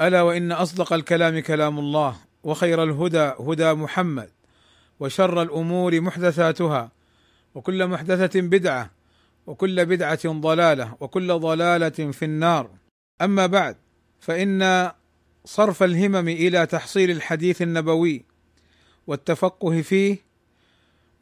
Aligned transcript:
ألا 0.00 0.22
وإن 0.22 0.52
أصدق 0.52 0.92
الكلام 0.92 1.38
كلام 1.38 1.78
الله 1.78 2.16
وخير 2.42 2.82
الهدى 2.82 3.32
هدى 3.40 3.72
محمد 3.72 4.30
وشر 5.00 5.42
الأمور 5.42 6.00
محدثاتها 6.00 6.92
وكل 7.54 7.86
محدثة 7.86 8.40
بدعة 8.40 8.90
وكل 9.46 9.86
بدعة 9.86 10.28
ضلالة 10.28 10.96
وكل 11.00 11.38
ضلالة 11.38 12.10
في 12.12 12.24
النار. 12.24 12.70
أما 13.22 13.46
بعد 13.46 13.76
فإن 14.20 14.90
صرف 15.44 15.82
الهمم 15.82 16.28
إلى 16.28 16.66
تحصيل 16.66 17.10
الحديث 17.10 17.62
النبوي 17.62 18.24
والتفقه 19.06 19.82
فيه 19.82 20.16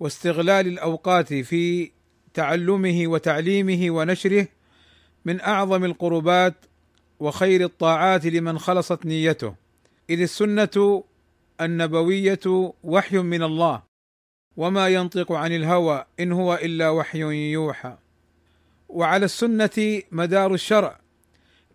واستغلال 0.00 0.66
الأوقات 0.66 1.34
في 1.34 1.90
تعلمه 2.34 3.02
وتعليمه 3.06 3.90
ونشره 3.90 4.48
من 5.24 5.40
أعظم 5.40 5.84
القربات 5.84 6.54
وخير 7.20 7.64
الطاعات 7.64 8.26
لمن 8.26 8.58
خلصت 8.58 9.06
نيته. 9.06 9.54
إذ 10.10 10.20
السنة 10.20 11.04
النبوية 11.60 12.74
وحي 12.84 13.18
من 13.18 13.42
الله 13.42 13.82
وما 14.56 14.88
ينطق 14.88 15.32
عن 15.32 15.52
الهوى 15.52 16.04
إن 16.20 16.32
هو 16.32 16.54
إلا 16.54 16.90
وحي 16.90 17.18
يوحى. 17.52 17.96
وعلى 18.88 19.24
السنة 19.24 20.02
مدار 20.12 20.54
الشرع 20.54 21.00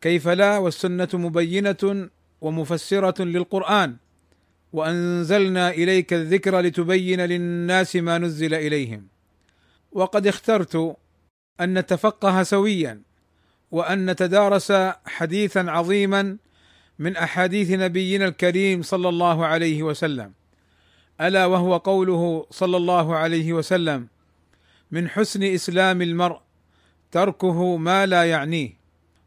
كيف 0.01 0.27
لا؟ 0.27 0.57
والسنة 0.57 1.09
مبينة 1.13 2.09
ومفسرة 2.41 3.23
للقرآن. 3.23 3.97
وأنزلنا 4.73 5.69
إليك 5.69 6.13
الذكر 6.13 6.59
لتبين 6.59 7.21
للناس 7.21 7.95
ما 7.95 8.17
نزل 8.17 8.53
إليهم. 8.53 9.07
وقد 9.91 10.27
اخترت 10.27 10.97
أن 11.61 11.77
نتفقه 11.77 12.43
سويا. 12.43 13.01
وأن 13.71 14.11
نتدارس 14.11 14.73
حديثا 15.05 15.59
عظيما 15.59 16.37
من 16.99 17.17
أحاديث 17.17 17.71
نبينا 17.71 18.27
الكريم 18.27 18.81
صلى 18.81 19.09
الله 19.09 19.45
عليه 19.45 19.83
وسلم. 19.83 20.33
ألا 21.21 21.45
وهو 21.45 21.77
قوله 21.77 22.47
صلى 22.51 22.77
الله 22.77 23.15
عليه 23.15 23.53
وسلم 23.53 24.07
من 24.91 25.09
حسن 25.09 25.43
إسلام 25.43 26.01
المرء 26.01 26.39
تركه 27.11 27.77
ما 27.77 28.05
لا 28.05 28.23
يعنيه 28.23 28.81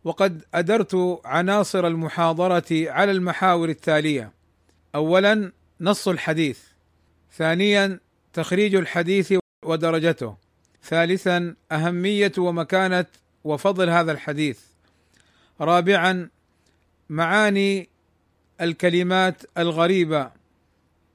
وقد 0.05 0.45
أدرت 0.55 1.21
عناصر 1.25 1.87
المحاضرة 1.87 2.65
على 2.73 3.13
المحاور 3.13 3.69
التالية. 3.69 4.33
اولا 4.95 5.53
نص 5.81 6.09
الحديث 6.09 6.59
ثانيا 7.37 8.01
تخريج 8.33 8.75
الحديث 8.75 9.35
ودرجته 9.65 10.37
ثالثا 10.83 11.55
أهمية 11.73 12.33
ومكانة 12.39 13.07
وفضل 13.44 13.91
هذا 13.91 14.12
الحديث. 14.12 14.60
رابعا 15.60 16.28
معاني 17.09 17.88
الكلمات 18.60 19.43
الغريبة. 19.59 20.31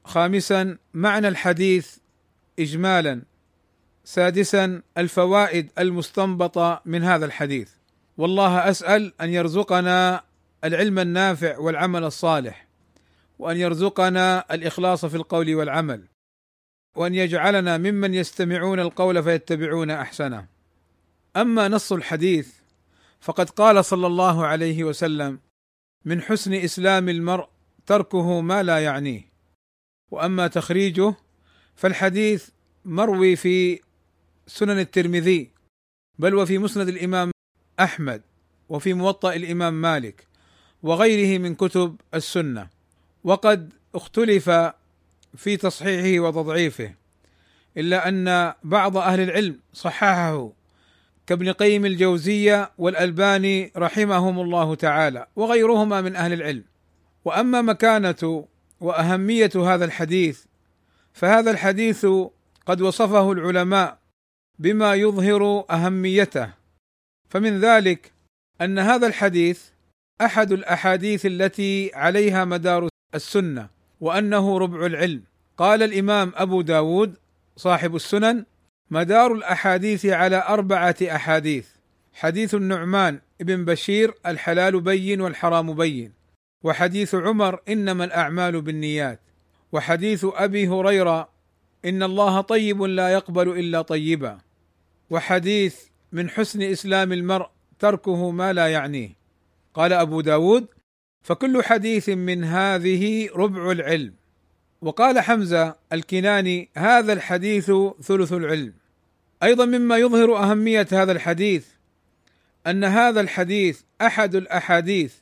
خامسا 0.06 0.78
معنى 0.94 1.28
الحديث 1.28 1.98
اجمالا. 2.60 3.22
سادسا 4.04 4.82
الفوائد 4.98 5.72
المستنبطة 5.80 6.82
من 6.86 7.04
هذا 7.04 7.26
الحديث. 7.26 7.72
والله 8.18 8.70
أسأل 8.70 9.14
أن 9.22 9.30
يرزقنا 9.30 10.24
العلم 10.64 11.00
النافع 11.00 11.58
والعمل 11.58 12.04
الصالح 12.04 12.68
وأن 13.40 13.58
يرزقنا 13.58 14.46
الإخلاص 14.52 15.06
في 15.06 15.16
القول 15.16 15.56
والعمل 15.56 16.04
وأن 16.96 17.16
يجعلنا 17.16 17.78
ممن 17.78 18.14
يستمعون 18.14 18.80
القول 18.80 19.24
فيتبعون 19.24 19.92
أحسنه. 19.92 20.59
أما 21.42 21.68
نص 21.68 21.92
الحديث 21.92 22.54
فقد 23.22 23.50
قال 23.50 23.86
صلى 23.86 24.08
الله 24.08 24.46
عليه 24.46 24.84
وسلم 24.84 25.40
من 26.06 26.22
حسن 26.22 26.54
إسلام 26.54 27.10
المرء 27.10 27.48
تركه 27.86 28.42
ما 28.42 28.64
لا 28.64 28.80
يعنيه 28.80 29.30
وأما 30.12 30.48
تخريجه 30.48 31.16
فالحديث 31.76 32.50
مروي 32.86 33.36
في 33.36 33.80
سنن 34.48 34.80
الترمذي 34.80 35.52
بل 36.20 36.36
وفي 36.36 36.58
مسند 36.58 36.88
الإمام 36.88 37.32
أحمد 37.80 38.22
وفي 38.70 38.94
موطأ 38.94 39.34
الإمام 39.34 39.82
مالك 39.82 40.28
وغيره 40.84 41.38
من 41.38 41.56
كتب 41.56 41.96
السنة 42.14 42.70
وقد 43.24 43.74
اختلف 43.96 44.50
في 45.36 45.58
تصحيحه 45.58 46.24
وتضعيفه 46.24 46.94
إلا 47.78 48.08
أن 48.08 48.54
بعض 48.64 48.98
أهل 48.98 49.20
العلم 49.20 49.60
صححه 49.74 50.59
كابن 51.30 51.52
قيم 51.52 51.86
الجوزية 51.86 52.72
والألباني 52.78 53.72
رحمهم 53.78 54.40
الله 54.40 54.76
تعالى 54.76 55.28
وغيرهما 55.36 56.02
من 56.02 56.16
أهل 56.16 56.34
العلم. 56.34 56.64
وأما 57.26 57.62
مكانة 57.62 58.46
وأهمية 58.80 59.52
هذا 59.56 59.86
الحديث 59.86 60.44
فهذا 61.14 61.52
الحديث 61.52 62.06
قد 62.66 62.82
وصفه 62.82 63.32
العلماء 63.32 64.00
بما 64.60 64.94
يظهر 64.96 65.66
أهميته. 65.72 66.50
فمن 67.30 67.60
ذلك 67.60 68.12
أن 68.62 68.80
هذا 68.80 69.08
الحديث 69.08 69.64
أحد 70.22 70.52
الأحاديث 70.52 71.26
التي 71.26 71.92
عليها 71.94 72.46
مدار 72.46 72.90
السنة 73.16 73.70
وأنه 74.02 74.58
ربع 74.58 74.86
العلم. 74.86 75.24
قال 75.58 75.84
الإمام 75.84 76.32
أبو 76.36 76.62
داود 76.62 77.18
صاحب 77.56 77.96
السنن 77.96 78.46
مدار 78.92 79.34
الأحاديث 79.34 80.06
على 80.06 80.44
أربعة 80.48 80.96
أحاديث. 81.02 81.68
حديث 82.14 82.56
النعمان 82.56 83.20
بن 83.40 83.66
بشير 83.66 84.14
الحلال 84.26 84.82
بين 84.82 85.22
والحرام 85.22 85.74
بين. 85.74 86.14
وحديث 86.64 87.16
عمر 87.16 87.60
إنما 87.70 88.06
الأعمال 88.06 88.62
بالنيات. 88.62 89.20
وحديث 89.72 90.26
أبي 90.34 90.68
هريرة 90.68 91.30
إن 91.86 92.04
الله 92.04 92.42
طيب 92.42 92.82
لا 92.82 93.10
يقبل 93.10 93.60
إلا 93.60 93.82
طيبا. 93.82 94.38
وحديث 95.10 95.78
من 96.12 96.30
حسن 96.30 96.62
إسلام 96.62 97.14
المرء 97.14 97.48
تركه 97.80 98.32
ما 98.32 98.54
لا 98.54 98.68
يعنيه. 98.68 99.10
قال 99.74 99.94
أبو 99.94 100.22
داود 100.22 100.68
فكل 101.22 101.64
حديث 101.64 102.10
من 102.10 102.44
هذه 102.44 103.30
ربع 103.36 103.72
العلم. 103.72 104.14
وقال 104.82 105.20
حمزة 105.20 105.76
الكناني 105.94 106.70
هذا 106.78 107.14
الحديث 107.14 107.72
ثلث 108.02 108.34
العلم. 108.34 108.79
أيضا 109.44 109.66
مما 109.66 109.98
يظهر 109.98 110.38
أهمية 110.38 110.88
هذا 110.92 111.12
الحديث 111.12 111.66
أن 112.68 112.84
هذا 112.84 113.22
الحديث 113.22 113.82
أحد 114.02 114.36
الأحاديث 114.36 115.14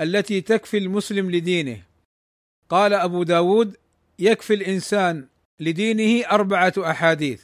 التي 0.00 0.40
تكفي 0.40 0.78
المسلم 0.78 1.30
لدينه. 1.30 1.82
قال 2.68 2.94
أبو 2.94 3.22
داود 3.22 3.76
يكفي 4.18 4.54
الإنسان 4.54 5.26
لدينه 5.60 6.26
أربعة 6.26 6.72
أحاديث 6.78 7.42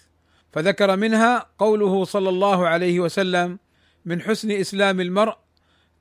فذكر 0.52 0.96
منها 0.96 1.46
قوله 1.58 2.04
صلى 2.04 2.28
الله 2.28 2.68
عليه 2.68 3.00
وسلم 3.00 3.58
من 4.04 4.22
حسن 4.22 4.50
إسلام 4.50 5.00
المرء 5.00 5.36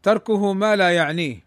تركه 0.03 0.53
ما 0.53 0.75
لا 0.75 0.89
يعنيه 0.89 1.45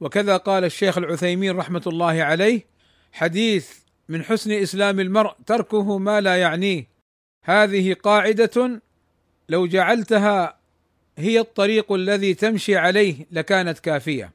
وكذا 0.00 0.36
قال 0.36 0.64
الشيخ 0.64 0.98
العثيمين 0.98 1.56
رحمة 1.56 1.82
الله 1.86 2.22
عليه 2.22 2.66
حديث 3.12 3.70
من 4.08 4.24
حسن 4.24 4.52
إسلام 4.52 5.00
المرء 5.00 5.32
تركه 5.46 5.98
ما 5.98 6.20
لا 6.20 6.36
يعنيه 6.36 6.89
هذه 7.42 7.94
قاعدة 7.94 8.80
لو 9.48 9.66
جعلتها 9.66 10.56
هي 11.18 11.40
الطريق 11.40 11.92
الذي 11.92 12.34
تمشي 12.34 12.76
عليه 12.76 13.26
لكانت 13.30 13.78
كافية. 13.78 14.32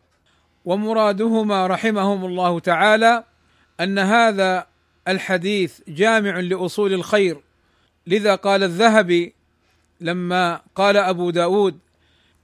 ومرادهما 0.65 1.67
رحمهم 1.67 2.25
الله 2.25 2.59
تعالى 2.59 3.23
أن 3.79 3.99
هذا 3.99 4.67
الحديث 5.07 5.79
جامع 5.87 6.39
لأصول 6.39 6.93
الخير. 6.93 7.37
لذا 8.07 8.35
قال 8.35 8.63
الذهبي 8.63 9.33
لما 10.01 10.61
قال 10.75 10.97
أبو 10.97 11.29
داود 11.29 11.79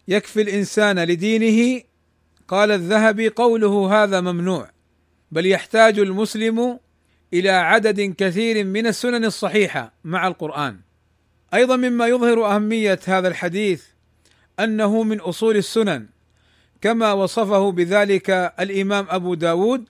يكفي 0.07 0.41
الإنسان 0.41 0.99
لدينه 0.99 1.83
قال 2.47 2.71
الذهبي 2.71 3.29
قوله 3.29 4.03
هذا 4.03 4.21
ممنوع 4.21 4.69
بل 5.31 5.45
يحتاج 5.45 5.99
المسلم 5.99 6.79
إلى 7.33 7.49
عدد 7.49 8.15
كثير 8.17 8.65
من 8.65 8.87
السنن 8.87 9.25
الصحيحة 9.25 9.93
مع 10.03 10.27
القرآن. 10.27 10.79
أيضا 11.53 11.75
مما 11.75 12.07
يظهر 12.07 12.55
أهمية 12.55 12.99
هذا 13.05 13.27
الحديث 13.27 13.83
أنه 14.59 15.03
من 15.03 15.19
أصول 15.19 15.57
السنن 15.57 16.07
كما 16.81 17.13
وصفه 17.13 17.71
بذلك 17.71 18.29
الإمام 18.59 19.07
أبو 19.09 19.33
داود 19.33 19.89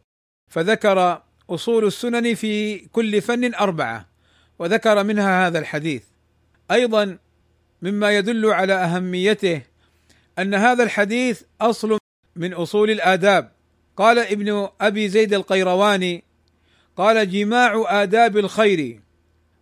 فذكر 0.49 1.23
أصول 1.49 1.85
السنن 1.85 2.35
في 2.35 2.77
كل 2.77 3.21
فن 3.21 3.53
أربعة 3.53 4.09
وذكر 4.59 5.03
منها 5.03 5.47
هذا 5.47 5.59
الحديث. 5.59 6.03
أيضا 6.71 7.17
مما 7.81 8.17
يدل 8.17 8.45
على 8.45 8.73
أهميته 8.73 9.61
أن 10.39 10.53
هذا 10.53 10.83
الحديث 10.83 11.41
أصل 11.61 11.97
من 12.35 12.53
أصول 12.53 12.91
الآداب. 12.91 13.51
قال 13.97 14.19
ابن 14.19 14.69
أبي 14.81 15.09
زيد 15.09 15.33
القيرواني 15.33 16.23
قال 16.97 17.29
جماع 17.29 17.83
آداب 17.87 18.37
الخير 18.37 19.01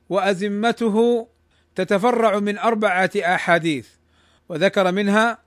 وأزمته 0.09 1.27
تتفرع 1.75 2.39
من 2.39 2.57
أربعة 2.57 3.11
أحاديث 3.15 3.87
وذكر 4.49 4.91
منها 4.91 5.37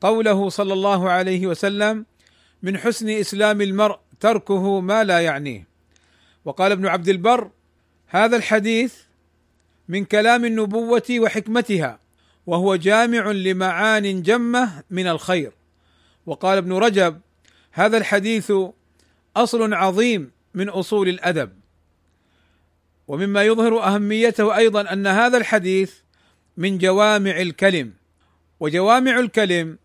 قوله 0.00 0.48
صلى 0.48 0.72
الله 0.72 1.10
عليه 1.10 1.46
وسلم 1.46 2.06
من 2.62 2.78
حسن 2.78 3.08
إسلام 3.08 3.60
المرء 3.60 3.98
تركه 4.20 4.80
ما 4.80 5.04
لا 5.04 5.20
يعنيه 5.20 5.68
وقال 6.44 6.72
ابن 6.72 6.86
عبد 6.86 7.08
البر 7.08 7.50
هذا 8.06 8.36
الحديث 8.36 8.94
من 9.88 10.04
كلام 10.04 10.44
النبوة 10.44 11.02
وحكمتها 11.10 11.98
وهو 12.46 12.76
جامع 12.76 13.30
لمعان 13.30 14.22
جمة 14.22 14.82
من 14.90 15.06
الخير 15.06 15.52
وقال 16.26 16.58
ابن 16.58 16.72
رجب 16.72 17.20
هذا 17.72 17.98
الحديث 17.98 18.52
أصل 19.36 19.74
عظيم 19.74 20.30
من 20.54 20.68
أصول 20.68 21.08
الأدب 21.08 21.52
ومما 23.08 23.42
يظهر 23.44 23.82
أهميته 23.82 24.56
أيضا 24.56 24.92
أن 24.92 25.06
هذا 25.06 25.38
الحديث 25.38 25.94
من 26.56 26.78
جوامع 26.78 27.40
الكلم 27.40 27.92
وجوامع 28.60 29.18
الكلم 29.18 29.78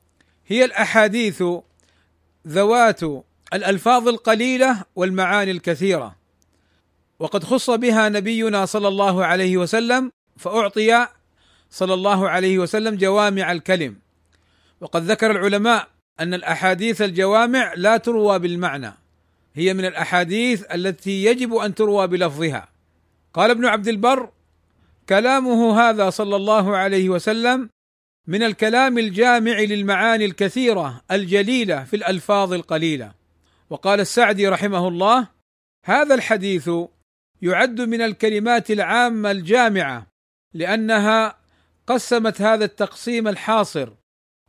هي 0.48 0.66
الأحاديث 0.66 1.44
ذوات 2.48 3.02
الألفاظ 3.54 4.08
القليلة 4.08 4.84
والمعاني 4.96 5.52
الكثيرة. 5.52 6.16
وقد 7.20 7.44
خص 7.44 7.70
بها 7.70 8.10
نبينا 8.10 8.66
صلى 8.66 8.88
الله 8.88 9.26
عليه 9.26 9.58
وسلم 9.58 10.12
فأعطي 10.38 11.08
صلى 11.70 11.94
الله 11.94 12.30
عليه 12.30 12.60
وسلم 12.60 12.96
جوامع 12.96 13.52
الكلم. 13.52 13.96
وقد 14.82 15.04
ذكر 15.04 15.32
العلماء 15.32 15.88
أن 16.20 16.34
الأحاديث 16.34 17.02
الجوامع 17.02 17.74
لا 17.78 17.98
تروى 17.98 18.40
بالمعنى. 18.40 18.94
هي 19.54 19.74
من 19.74 19.86
الأحاديث 19.86 20.64
التي 20.74 21.26
يجب 21.26 21.56
أن 21.56 21.76
تروى 21.76 22.08
بلفظها. 22.08 22.70
قال 23.34 23.52
ابن 23.52 23.66
عبد 23.66 23.88
البر 23.88 24.30
كلامه 25.10 25.80
هذا 25.80 26.10
صلى 26.10 26.36
الله 26.36 26.78
عليه 26.78 27.10
وسلم 27.10 27.70
من 28.28 28.44
الكلام 28.44 28.98
الجامع 28.98 29.60
للمعاني 29.60 30.26
الكثيرة 30.26 31.02
الجليلة 31.12 31.84
في 31.84 31.96
الألفاظ 31.96 32.54
القليلة. 32.54 33.12
وقال 33.70 34.00
السعدي 34.00 34.48
رحمه 34.48 34.88
الله 34.88 35.28
هذا 35.86 36.16
الحديث 36.16 36.70
يعد 37.42 37.82
من 37.82 38.02
الكلمات 38.02 38.72
العامة 38.72 39.32
الجامعة 39.32 40.08
لأنها 40.54 41.38
قسمت 41.88 42.42
هذا 42.42 42.66
التقسيم 42.66 43.28
الحاصر 43.28 43.90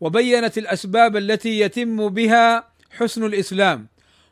وبينت 0.01 0.59
الأسباب 0.59 1.17
التي 1.17 1.61
يتم 1.61 2.09
بها 2.09 2.69
حسن 2.91 3.25
الإسلام 3.25 3.89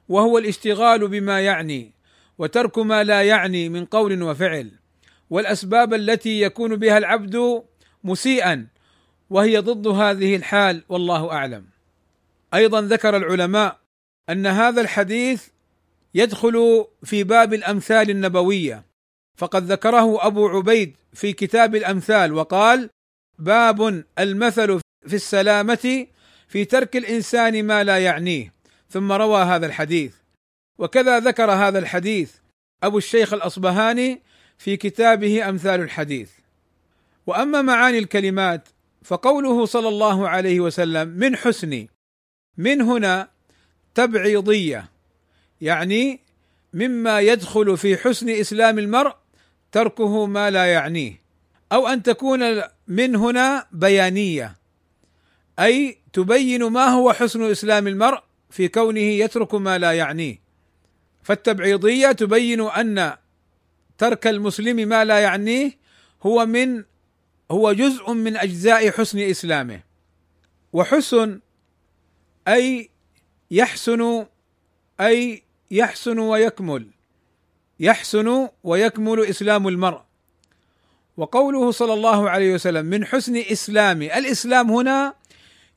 وهو 0.09 0.39
الاشتغال 0.39 1.09
بما 1.09 1.41
يعني 1.41 1.93
وترك 2.39 2.79
ما 2.79 3.05
لا 3.05 3.23
يعني 3.23 3.69
من 3.69 3.85
قول 3.85 4.23
وفعل. 4.23 4.71
والأسباب 5.31 5.95
التي 5.95 6.41
يكون 6.41 6.77
بها 6.77 6.99
العبد 6.99 7.63
مسيئا 8.05 8.67
وهي 9.31 9.59
ضد 9.59 9.87
هذه 9.87 10.37
الحال 10.37 10.85
والله 10.89 11.33
أعلم. 11.33 11.65
أيضا 12.55 12.81
ذكر 12.81 13.17
العلماء 13.17 13.79
أن 14.31 14.47
هذا 14.47 14.81
الحديث 14.81 15.49
يدخل 16.15 16.87
في 17.05 17.25
باب 17.25 17.55
الأمثال 17.55 18.11
النبوية. 18.11 18.85
فقد 19.37 19.73
ذكره 19.73 20.27
أبو 20.27 20.49
عبيد 20.49 20.97
في 21.13 21.33
كتاب 21.33 21.75
الأمثال 21.75 22.33
وقال: 22.33 22.91
باب 23.39 24.05
المثل 24.19 24.81
في 25.07 25.17
السلامة 25.17 26.07
في 26.49 26.65
ترك 26.65 26.97
الإنسان 26.97 27.65
ما 27.65 27.85
لا 27.85 27.99
يعنيه. 27.99 28.53
ثم 28.93 29.13
روى 29.13 29.43
هذا 29.43 29.67
الحديث. 29.67 30.15
وكذا 30.79 31.19
ذكر 31.19 31.51
هذا 31.51 31.79
الحديث 31.79 32.33
أبو 32.83 32.99
الشيخ 32.99 33.33
الأصبهاني 33.33 34.23
في 34.59 34.77
كتابه 34.77 35.49
أمثال 35.49 35.81
الحديث. 35.81 36.31
وأما 37.27 37.63
معاني 37.63 37.99
الكلمات 37.99 38.69
فقوله 39.05 39.67
صلى 39.67 39.89
الله 39.89 40.29
عليه 40.29 40.61
وسلم 40.61 41.09
من 41.09 41.37
حسن 41.37 41.87
من 42.59 42.81
هنا 42.81 43.29
تبعيضية 43.95 44.89
يعني 45.61 46.21
مما 46.73 47.21
يدخل 47.21 47.77
في 47.77 47.97
حسن 47.97 48.31
إسلام 48.31 48.79
المرء 48.79 49.15
تركه 49.73 50.27
ما 50.27 50.51
لا 50.51 50.67
يعنيه 50.67 51.23
أو 51.73 51.89
أن 51.89 52.03
تكون 52.03 52.63
من 52.89 53.17
هنا 53.17 53.67
بيانية 53.73 54.57
أي 55.59 55.99
تبين 56.13 56.65
ما 56.65 56.85
هو 56.85 57.13
حسن 57.13 57.51
إسلام 57.51 57.89
المرء 57.89 58.23
في 58.53 58.69
كونه 58.69 59.01
يترك 59.01 59.55
ما 59.55 59.79
لا 59.79 59.93
يعنيه. 59.93 60.43
فالتبعيضية 61.23 62.13
تبين 62.13 62.61
أن 62.61 63.17
ترك 63.99 64.27
المسلم 64.27 64.89
ما 64.89 65.05
لا 65.05 65.19
يعنيه 65.19 65.79
هو 66.23 66.47
من 66.47 66.85
هو 67.51 67.73
جزء 67.73 68.13
من 68.13 68.37
أجزاء 68.37 68.91
حسن 68.91 69.19
إسلامه. 69.19 69.81
وحسن 70.73 71.41
أي 72.49 72.91
يحسن 73.51 74.27
أي 75.01 75.43
يحسن 75.71 76.19
ويكمل. 76.19 76.87
يحسن 77.81 78.49
ويكمل 78.65 79.21
إسلام 79.21 79.69
المرء. 79.69 80.01
وقوله 81.17 81.71
صلى 81.71 81.93
الله 81.93 82.31
عليه 82.31 82.55
وسلم 82.55 82.87
من 82.87 83.05
حسن 83.05 83.37
اسلام 83.37 84.03
الإسلام 84.03 84.71
هنا 84.71 85.15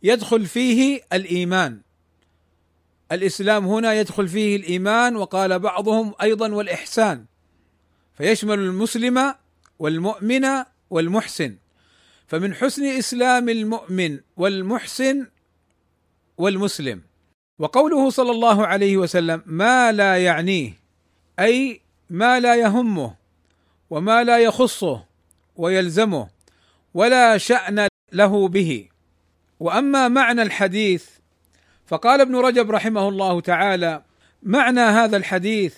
يدخل 0.03 0.45
فيه 0.45 1.01
الإيمان. 1.13 1.84
الإسلام 3.11 3.65
هنا 3.65 3.93
يدخل 3.93 4.27
فيه 4.27 4.55
الإيمان 4.55 5.15
وقال 5.15 5.59
بعضهم 5.59 6.13
أيضا 6.21 6.51
والإحسان 6.51 7.25
فيشمل 8.17 8.59
المسلم 8.59 9.35
والمؤمن 9.79 10.45
والمحسن 10.89 11.55
فمن 12.27 12.53
حسن 12.53 12.85
إسلام 12.85 13.49
المؤمن 13.49 14.19
والمحسن 14.37 15.27
والمسلم. 16.37 17.01
وقوله 17.59 18.09
صلى 18.09 18.31
الله 18.31 18.67
عليه 18.67 18.97
وسلم 18.97 19.41
ما 19.45 19.91
لا 19.91 20.17
يعنيه 20.17 20.73
أي 21.39 21.81
ما 22.09 22.39
لا 22.39 22.55
يهمه 22.55 23.15
وما 23.89 24.23
لا 24.23 24.37
يخصه 24.39 25.03
ويلزمه 25.55 26.29
ولا 26.93 27.37
شأن 27.37 27.87
له 28.11 28.47
به. 28.47 28.89
وأما 29.59 30.07
معنى 30.07 30.41
الحديث 30.41 31.14
فقال 31.87 32.21
ابن 32.21 32.35
رجب 32.35 32.71
رحمه 32.71 33.09
الله 33.09 33.41
تعالى 33.41 34.01
معنى 34.43 34.79
هذا 34.79 35.17
الحديث 35.17 35.75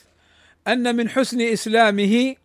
أن 0.68 0.96
من 0.96 1.10
حسن 1.10 1.42
إسلامه 1.42 2.36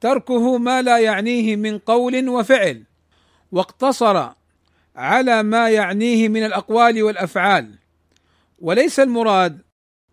تركه 0.00 0.58
ما 0.58 0.82
لا 0.82 0.98
يعنيه 0.98 1.56
من 1.56 1.78
قول 1.78 2.28
وفعل 2.28 2.82
واقتصر 3.52 4.28
على 4.96 5.42
ما 5.42 5.70
يعنيه 5.70 6.28
من 6.28 6.46
الأقوال 6.46 7.02
والأفعال. 7.02 7.74
وليس 8.58 9.00
المراد 9.00 9.58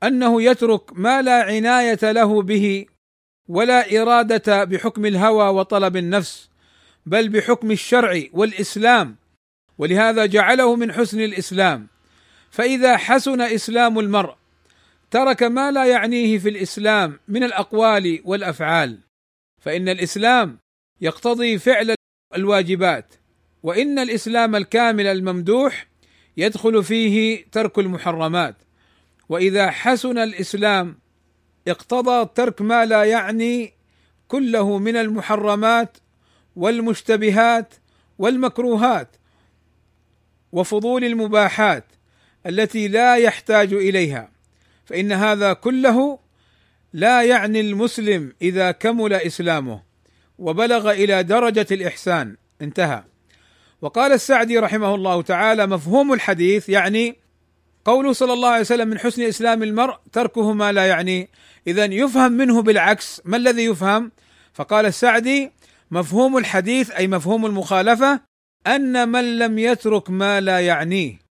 أنه 0.03 0.41
يترك 0.41 0.81
ما 0.93 1.21
لا 1.21 1.43
عناية 1.43 2.11
له 2.11 2.41
به 2.41 2.85
ولا 3.47 4.01
إرادة 4.01 4.63
بحكم 4.63 5.05
الهوى 5.05 5.49
وطلب 5.49 5.97
النفس 5.97 6.49
بل 7.05 7.29
بحكم 7.29 7.71
الشرع 7.71 8.23
والإسلام. 8.33 9.15
ولهذا 9.77 10.25
جعله 10.25 10.75
من 10.75 10.93
حسن 10.93 11.21
الإسلام. 11.21 11.87
فإذا 12.51 12.97
حسن 12.97 13.41
إسلام 13.41 13.99
المرء 13.99 14.35
ترك 15.11 15.43
ما 15.43 15.71
لا 15.71 15.85
يعنيه 15.85 16.37
في 16.37 16.49
الإسلام 16.49 17.19
من 17.27 17.43
الأقوال 17.43 18.21
والأفعال 18.25 18.99
فإن 19.61 19.89
الإسلام 19.89 20.57
يقتضي 21.01 21.59
فعل 21.59 21.95
الواجبات 22.35 23.15
وإن 23.63 23.99
الإسلام 23.99 24.55
الكامل 24.55 25.07
الممدوح 25.07 25.87
يدخل 26.37 26.83
فيه 26.83 27.45
ترك 27.51 27.79
المحرمات. 27.79 28.55
وإذا 29.29 29.71
حسن 29.71 30.17
الإسلام 30.17 30.99
اقتضى 31.67 32.29
ترك 32.35 32.61
ما 32.61 32.85
لا 32.85 33.03
يعني 33.03 33.73
كله 34.27 34.77
من 34.77 34.95
المحرمات 34.95 35.97
والمشتبهات 36.55 37.73
والمكروهات 38.19 39.15
وفضول 40.51 41.03
المباحات 41.03 41.85
التي 42.45 42.87
لا 42.87 43.15
يحتاج 43.15 43.73
إليها 43.73 44.31
فإن 44.85 45.11
هذا 45.11 45.53
كله 45.53 46.19
لا 46.93 47.23
يعني 47.23 47.59
المسلم 47.59 48.33
إذا 48.41 48.71
كمل 48.71 49.13
إسلامه 49.13 49.81
وبلغ 50.39 50.91
إلى 50.91 51.23
درجة 51.23 51.67
الإحسان. 51.71 52.35
انتهى. 52.61 53.03
وقال 53.81 54.11
السعدي 54.11 54.59
رحمه 54.59 54.95
الله 54.95 55.21
تعالى 55.21 55.67
مفهوم 55.67 56.13
الحديث 56.13 56.69
يعني 56.69 57.15
قوله 57.85 58.13
صلى 58.13 58.33
الله 58.33 58.49
عليه 58.49 58.61
وسلم 58.61 58.87
من 58.87 58.99
حسن 58.99 59.21
إسلام 59.21 59.63
المرء 59.63 59.95
تركه 60.11 60.53
ما 60.53 60.71
لا 60.71 60.87
يعني 60.87 61.29
اذا 61.67 61.85
يفهم 61.85 62.31
منه 62.31 62.61
بالعكس. 62.61 63.21
ما 63.25 63.37
الذي 63.37 63.65
يفهم؟ 63.65 64.11
فقال 64.53 64.85
السعدي 64.85 65.51
مفهوم 65.91 66.37
الحديث 66.37 66.91
أي 66.91 67.07
مفهوم 67.07 67.45
المخالفة 67.45 68.21
أن 68.67 69.09
من 69.09 69.37
لم 69.39 69.59
يترك 69.59 70.09
ما 70.09 70.41
لا 70.41 70.59
يعنيه. 70.59 71.28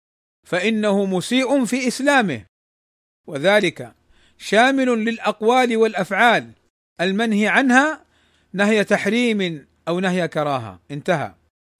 فإنه 0.48 1.06
مسيء 1.06 1.66
في 1.66 1.88
إسلامه. 1.88 2.42
وذلك 3.28 3.94
شامل 4.38 4.88
للأقوال 4.88 5.78
والأفعال. 5.78 6.52
المنهي 7.02 7.48
عنها 7.48 8.06
نهي 8.54 8.84
تحريم 8.84 9.68
أو 9.88 10.00
نهي 10.00 10.28
كراهة. 10.28 10.80
انتهى. 10.92 11.34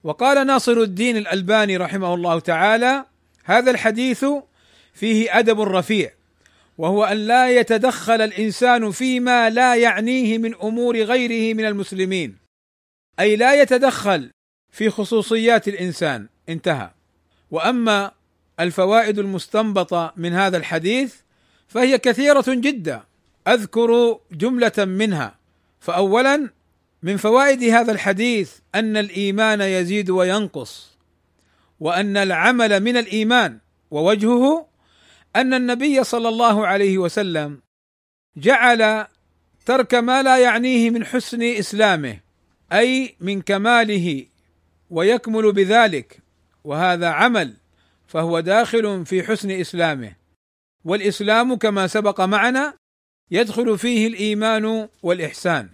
وقال 0.04 0.46
ناصر 0.46 0.72
الدين 0.72 1.16
الألباني 1.16 1.76
رحمه 1.76 2.14
الله 2.14 2.40
تعالى 2.40 3.04
هذا 3.44 3.70
الحديث 3.70 4.24
فيه 4.94 5.38
أدب 5.38 5.60
رفيع 5.60 6.10
وهو 6.78 7.04
أن 7.04 7.16
لا 7.16 7.50
يتدخل 7.50 8.20
الإنسان 8.20 8.90
فيما 8.90 9.50
لا 9.50 9.76
يعنيه 9.76 10.38
من 10.38 10.54
أمور 10.54 10.96
غيره 10.96 11.54
من 11.54 11.64
المسلمين. 11.64 12.36
أي 13.20 13.36
لا 13.36 13.62
يتدخل 13.62 14.30
في 14.72 14.90
خصوصيات 14.90 15.68
الإنسان. 15.68 16.28
انتهى. 16.48 16.90
وأما 17.50 18.17
الفوائد 18.60 19.18
المستنبطة 19.18 20.12
من 20.16 20.32
هذا 20.32 20.56
الحديث 20.56 21.14
فهي 21.68 21.98
كثيرة 21.98 22.44
جدا. 22.48 23.02
أذكر 23.48 24.20
جملة 24.32 24.72
منها. 24.78 25.38
فاولا 25.80 26.50
من 27.02 27.16
فوائد 27.16 27.62
هذا 27.62 27.92
الحديث 27.92 28.52
أن 28.74 28.96
الإيمان 28.96 29.60
يزيد 29.60 30.10
وينقص 30.10 30.98
وأن 31.80 32.16
العمل 32.16 32.80
من 32.80 32.96
الإيمان 32.96 33.58
ووجهه 33.90 34.66
أن 35.36 35.54
النبي 35.54 36.04
صلى 36.04 36.28
الله 36.28 36.66
عليه 36.66 36.98
وسلم 36.98 37.60
جعل 38.36 39.06
ترك 39.66 39.94
ما 39.94 40.22
لا 40.22 40.38
يعنيه 40.38 40.90
من 40.90 41.04
حسن 41.04 41.42
إسلامه 41.42 42.20
أي 42.72 43.16
من 43.20 43.42
كماله 43.42 44.26
ويكمل 44.90 45.52
بذلك. 45.52 46.22
وهذا 46.64 47.08
عمل 47.08 47.54
فهو 48.08 48.40
داخل 48.40 49.06
في 49.06 49.22
حسن 49.22 49.50
إسلامه. 49.50 50.12
والإسلام 50.84 51.54
كما 51.56 51.86
سبق 51.86 52.20
معنا 52.20 52.74
يدخل 53.30 53.78
فيه 53.78 54.06
الإيمان 54.06 54.88
والإحسان. 55.02 55.68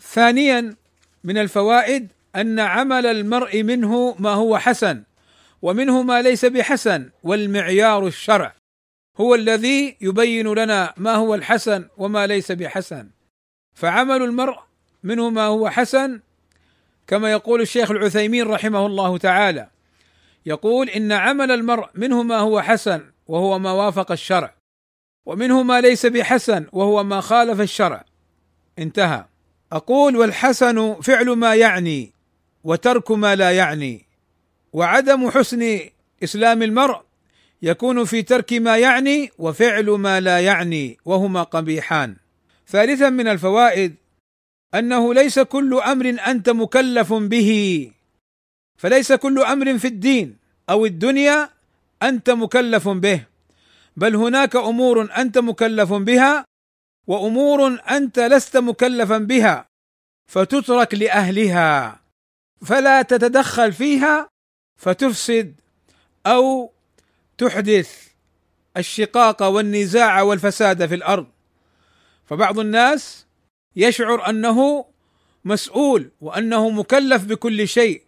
ثانيا 0.00 0.76
من 1.24 1.38
الفوائد 1.38 2.08
أن 2.36 2.60
عمل 2.60 3.06
المرء 3.06 3.62
منه 3.62 4.16
ما 4.18 4.30
هو 4.30 4.58
حسن 4.58 5.02
ومنه 5.62 6.02
ما 6.02 6.22
ليس 6.22 6.44
بحسن 6.44 7.10
والمعيار 7.22 8.06
الشرع. 8.06 8.54
هو 9.16 9.34
الذي 9.34 9.96
يبين 10.00 10.54
لنا 10.54 10.94
ما 10.96 11.14
هو 11.14 11.34
الحسن 11.34 11.88
وما 11.96 12.26
ليس 12.26 12.52
بحسن. 12.52 13.08
فعمل 13.74 14.22
المرء 14.22 14.58
منه 15.02 15.30
ما 15.30 15.42
هو 15.42 15.70
حسن 15.70 16.20
كما 17.06 17.32
يقول 17.32 17.60
الشيخ 17.60 17.90
العثيمين 17.90 18.46
رحمه 18.46 18.86
الله 18.86 19.18
تعالى 19.18 19.68
يقول 20.46 20.88
إن 20.88 21.12
عمل 21.12 21.50
المرء 21.50 21.88
منه 21.94 22.22
ما 22.22 22.38
هو 22.38 22.60
حسن 22.60 23.00
وهو 23.26 23.58
ما 23.58 23.72
وافق 23.72 24.12
الشرع 24.12 24.54
ومنه 25.26 25.62
ما 25.62 25.80
ليس 25.80 26.06
بحسن 26.06 26.66
وهو 26.72 27.04
ما 27.04 27.20
خالف 27.20 27.60
الشرع. 27.60 28.04
انتهى. 28.78 29.24
أقول 29.72 30.16
والحسن 30.16 30.94
فعل 31.00 31.30
ما 31.30 31.54
يعني 31.54 32.12
وترك 32.64 33.10
ما 33.10 33.36
لا 33.36 33.50
يعني 33.50 34.06
وعدم 34.72 35.30
حسن 35.30 35.80
إسلام 36.24 36.62
المرء 36.62 37.00
يكون 37.62 38.04
في 38.04 38.22
ترك 38.22 38.52
ما 38.52 38.78
يعني 38.78 39.30
وفعل 39.38 39.90
ما 39.90 40.20
لا 40.20 40.40
يعني 40.40 40.98
وهما 41.04 41.42
قبيحان. 41.42 42.16
ثالثا 42.68 43.10
من 43.10 43.28
الفوائد 43.28 43.94
أنه 44.74 45.14
ليس 45.14 45.38
كل 45.38 45.74
أمر 45.74 46.16
أنت 46.26 46.50
مكلف 46.50 47.12
به. 47.12 47.90
فليس 48.82 49.12
كل 49.12 49.38
أمر 49.38 49.78
في 49.78 49.86
الدين 49.86 50.36
أو 50.70 50.86
الدنيا 50.86 51.50
أنت 52.02 52.30
مكلف 52.30 52.88
به 52.88 53.24
بل 53.96 54.16
هناك 54.16 54.56
أمور 54.56 55.12
أنت 55.16 55.38
مكلف 55.38 55.92
بها 55.92 56.44
وأمور 57.06 57.80
أنت 57.90 58.18
لست 58.18 58.56
مكلفا 58.56 59.18
بها 59.18 59.66
فتترك 60.30 60.94
لأهلها. 60.94 62.00
فلا 62.66 63.02
تتدخل 63.02 63.72
فيها 63.72 64.28
فتفسد 64.80 65.54
أو 66.26 66.72
تحدث 67.38 68.08
الشقاق 68.76 69.42
والنزاع 69.42 70.22
والفساد 70.22 70.86
في 70.86 70.94
الأرض. 70.94 71.26
فبعض 72.26 72.58
الناس 72.58 73.26
يشعر 73.76 74.28
أنه 74.28 74.84
مسؤول 75.44 76.10
وأنه 76.20 76.70
مكلف 76.70 77.24
بكل 77.24 77.68
شيء 77.68 78.02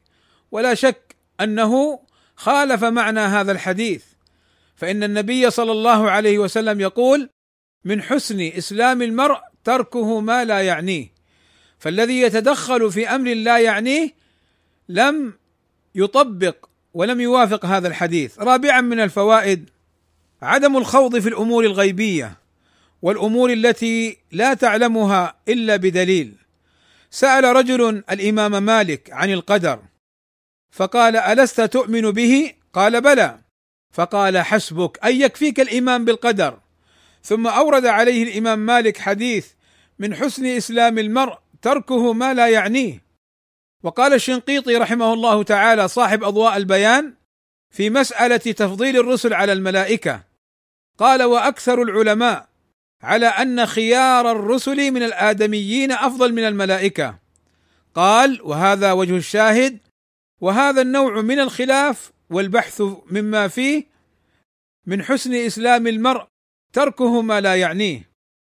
ولا 0.55 0.75
شك 0.75 1.17
أنه 1.41 2.01
خالف 2.37 2.85
معنى 2.85 3.21
هذا 3.21 3.53
الحديث. 3.53 4.05
فإن 4.77 5.03
النبي 5.03 5.51
صلى 5.51 5.73
الله 5.73 6.11
عليه 6.11 6.39
وسلم 6.39 6.81
يقول 6.81 7.29
من 7.85 8.03
حسن 8.03 8.41
إسلام 8.41 9.03
المرء 9.03 9.39
تركه 9.65 10.21
ما 10.21 10.45
لا 10.45 10.61
يعنيه 10.61 11.13
فالذي 11.79 12.21
يتدخل 12.21 12.93
في 12.93 13.09
أمر 13.09 13.35
لا 13.35 13.59
يعنيه 13.59 14.15
لم 14.89 15.33
يطبق 15.95 16.57
ولم 16.95 17.21
يوافق 17.21 17.67
هذا 17.67 17.89
الحديث. 17.89 18.39
رابعا 18.39 18.81
من 18.81 19.01
الفوائد 19.01 19.71
عدم 20.43 20.77
الخوض 20.77 21.19
في 21.19 21.29
الأمور 21.29 21.65
الغيبية 21.65 22.37
والأمور 23.03 23.53
التي 23.53 24.19
لا 24.33 24.55
تعلمها 24.55 25.37
إلا 25.49 25.77
بدليل. 25.77 26.35
سأل 27.11 27.45
رجل 27.45 28.03
الإمام 28.11 28.63
مالك 28.63 29.11
عن 29.13 29.33
القدر 29.33 29.79
فقال 30.75 31.16
ألست 31.16 31.61
تؤمن 31.61 32.11
به؟ 32.11 32.52
قال 32.73 33.00
بلى. 33.00 33.38
فقال 33.93 34.38
حسبك 34.38 35.04
اي 35.04 35.21
يكفيك 35.21 35.61
الإيمان 35.61 36.04
بالقدر. 36.04 36.59
ثم 37.23 37.47
أورد 37.47 37.87
عليه 37.87 38.23
الإمام 38.23 38.59
مالك 38.59 38.99
حديث 38.99 39.47
من 39.99 40.14
حسن 40.14 40.47
إسلام 40.47 40.99
المرء 40.99 41.38
تركه 41.62 42.12
ما 42.12 42.35
لا 42.35 42.49
يعنيه. 42.49 43.04
وقال 43.83 44.14
الشنقيطي 44.14 44.76
رحمه 44.76 45.12
الله 45.12 45.43
تعالى 45.43 45.88
صاحب 45.88 46.25
أضواء 46.25 46.57
البيان 46.57 47.14
في 47.71 47.90
مسألة 47.90 48.37
تفضيل 48.37 48.97
الرسل 48.97 49.35
على 49.35 49.52
الملائكة 49.52 50.23
قال 50.99 51.23
وأكثر 51.23 51.83
العلماء 51.83 52.49
على 53.02 53.26
أن 53.26 53.66
خيار 53.66 54.31
الرسل 54.31 54.90
من 54.90 55.02
الآدميين 55.02 55.93
أفضل 55.93 56.33
من 56.33 56.45
الملائكة. 56.45 57.19
قال 57.95 58.40
وهذا 58.43 58.93
وجه 58.93 59.16
الشاهد 59.16 59.84
وهذا 60.45 60.83
النوع 60.83 61.21
من 61.21 61.41
الخلاف 61.41 62.13
والبحث 62.31 62.83
مما 63.11 63.49
فيه 63.49 63.87
من 64.87 65.03
حسن 65.03 65.35
إسلام 65.35 65.87
المرء 65.87 66.25
تركه 66.73 67.23
ما 67.23 67.41
لا 67.41 67.55
يعنيه 67.55 68.11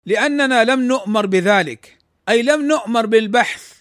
لأننا 0.06 0.64
لم 0.64 0.82
نؤمر 0.82 1.26
بذلك 1.26 1.98
أي 2.30 2.42
لم 2.42 2.68
نؤمر 2.68 3.06
بالبحث 3.06 3.74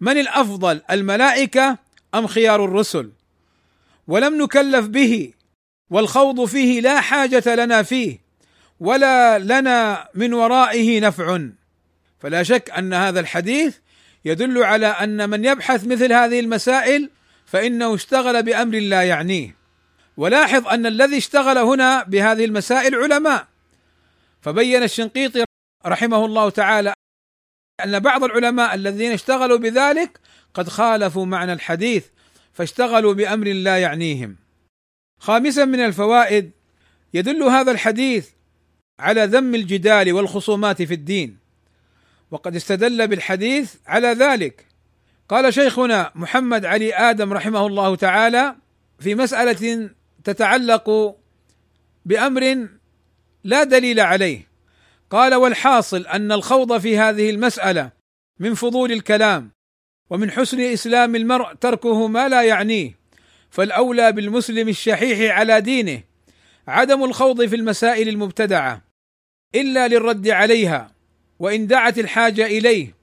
من 0.00 0.18
الأفضل 0.18 0.80
الملائكة 0.90 1.78
أم 2.14 2.26
خيار 2.26 2.64
الرسل؟ 2.64 3.10
ولم 4.08 4.42
نكلف 4.42 4.86
به 4.86 5.32
والخوض 5.90 6.44
فيه 6.44 6.80
لا 6.80 7.00
حاجة 7.00 7.54
لنا 7.54 7.82
فيه 7.82 8.18
ولا 8.80 9.38
لنا 9.38 10.08
من 10.14 10.32
ورائه 10.32 11.00
نفع. 11.00 11.40
فلا 12.18 12.42
شك 12.42 12.70
أن 12.70 12.94
هذا 12.94 13.20
الحديث 13.20 13.76
يدل 14.24 14.62
على 14.62 14.86
أن 14.86 15.30
من 15.30 15.44
يبحث 15.44 15.86
مثل 15.86 16.12
هذه 16.12 16.40
المسائل 16.40 17.10
فإنه 17.54 17.94
اشتغل 17.94 18.42
بأمر 18.42 18.78
لا 18.78 19.02
يعنيه 19.02 19.56
ولاحظ 20.16 20.68
أن 20.68 20.86
الذي 20.86 21.16
اشتغل 21.16 21.58
هنا 21.58 22.02
بهذه 22.02 22.44
المسائل 22.44 22.94
علماء 22.94 23.48
فبين 24.40 24.82
الشنقيطي 24.82 25.44
رحمه 25.86 26.24
الله 26.24 26.50
تعالى 26.50 26.94
أن 27.84 27.98
بعض 27.98 28.24
العلماء 28.24 28.74
الذين 28.74 29.12
اشتغلوا 29.12 29.58
بذلك 29.58 30.20
قد 30.54 30.68
خالفوا 30.68 31.26
معنى 31.26 31.52
الحديث 31.52 32.06
فاشتغلوا 32.52 33.14
بأمر 33.14 33.46
لا 33.46 33.78
يعنيهم. 33.78 34.36
خامسا 35.20 35.64
من 35.64 35.80
الفوائد 35.80 36.50
يدل 37.14 37.42
هذا 37.42 37.72
الحديث 37.72 38.28
على 38.98 39.24
ذم 39.24 39.54
الجدال 39.54 40.12
والخصومات 40.12 40.82
في 40.82 40.94
الدين. 40.94 41.38
وقد 42.30 42.56
استدل 42.56 43.08
بالحديث 43.08 43.74
على 43.86 44.08
ذلك 44.08 44.73
قال 45.28 45.54
شيخنا 45.54 46.12
محمد 46.14 46.64
علي 46.64 46.94
آدم 46.94 47.32
رحمه 47.32 47.66
الله 47.66 47.96
تعالى 47.96 48.56
في 48.98 49.14
مسألة 49.14 49.90
تتعلق 50.24 51.16
بأمر 52.04 52.68
لا 53.44 53.64
دليل 53.64 54.00
عليه. 54.00 54.48
قال 55.10 55.34
والحاصل 55.34 56.06
أن 56.06 56.32
الخوض 56.32 56.78
في 56.78 56.98
هذه 56.98 57.30
المسألة 57.30 57.90
من 58.40 58.54
فضول 58.54 58.92
الكلام 58.92 59.50
ومن 60.10 60.30
حسن 60.30 60.60
إسلام 60.60 61.16
المرء 61.16 61.54
تركه 61.54 62.06
ما 62.06 62.28
لا 62.28 62.42
يعنيه 62.42 62.98
فالأولى 63.50 64.12
بالمسلم 64.12 64.68
الشحيح 64.68 65.38
على 65.38 65.60
دينه 65.60 66.02
عدم 66.68 67.04
الخوض 67.04 67.46
في 67.46 67.56
المسائل 67.56 68.08
المبتدعة 68.08 68.84
إلا 69.54 69.88
للرد 69.88 70.28
عليها 70.28 70.92
وإن 71.38 71.66
دعت 71.66 71.98
الحاجة 71.98 72.46
إليه 72.46 72.94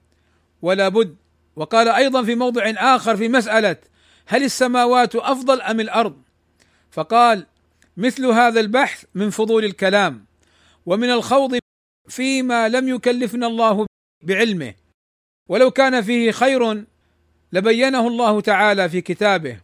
ولا 0.62 0.90
بد 0.90 1.16
وقال 1.56 1.88
أيضا 1.88 2.24
في 2.24 2.36
موضع 2.36 2.74
آخر 2.78 3.18
في 3.18 3.30
مسألة 3.30 3.76
هل 4.26 4.44
السماوات 4.44 5.16
أفضل 5.16 5.62
أم 5.62 5.80
الأرض؟ 5.80 6.22
فقال 6.92 7.46
مثل 7.98 8.26
هذا 8.26 8.60
البحث 8.60 9.06
من 9.16 9.30
فضول 9.30 9.66
الكلام 9.66 10.26
ومن 10.86 11.10
الخوض 11.10 11.60
فيما 12.10 12.70
لم 12.70 12.88
يكلفنا 12.88 13.48
الله 13.48 13.86
بعلمه. 14.24 14.74
ولو 15.50 15.72
كان 15.72 16.02
فيه 16.02 16.32
خير 16.32 16.86
لبينه 17.54 18.08
الله 18.08 18.42
تعالى 18.42 18.90
في 18.90 19.02
كتابه 19.02 19.60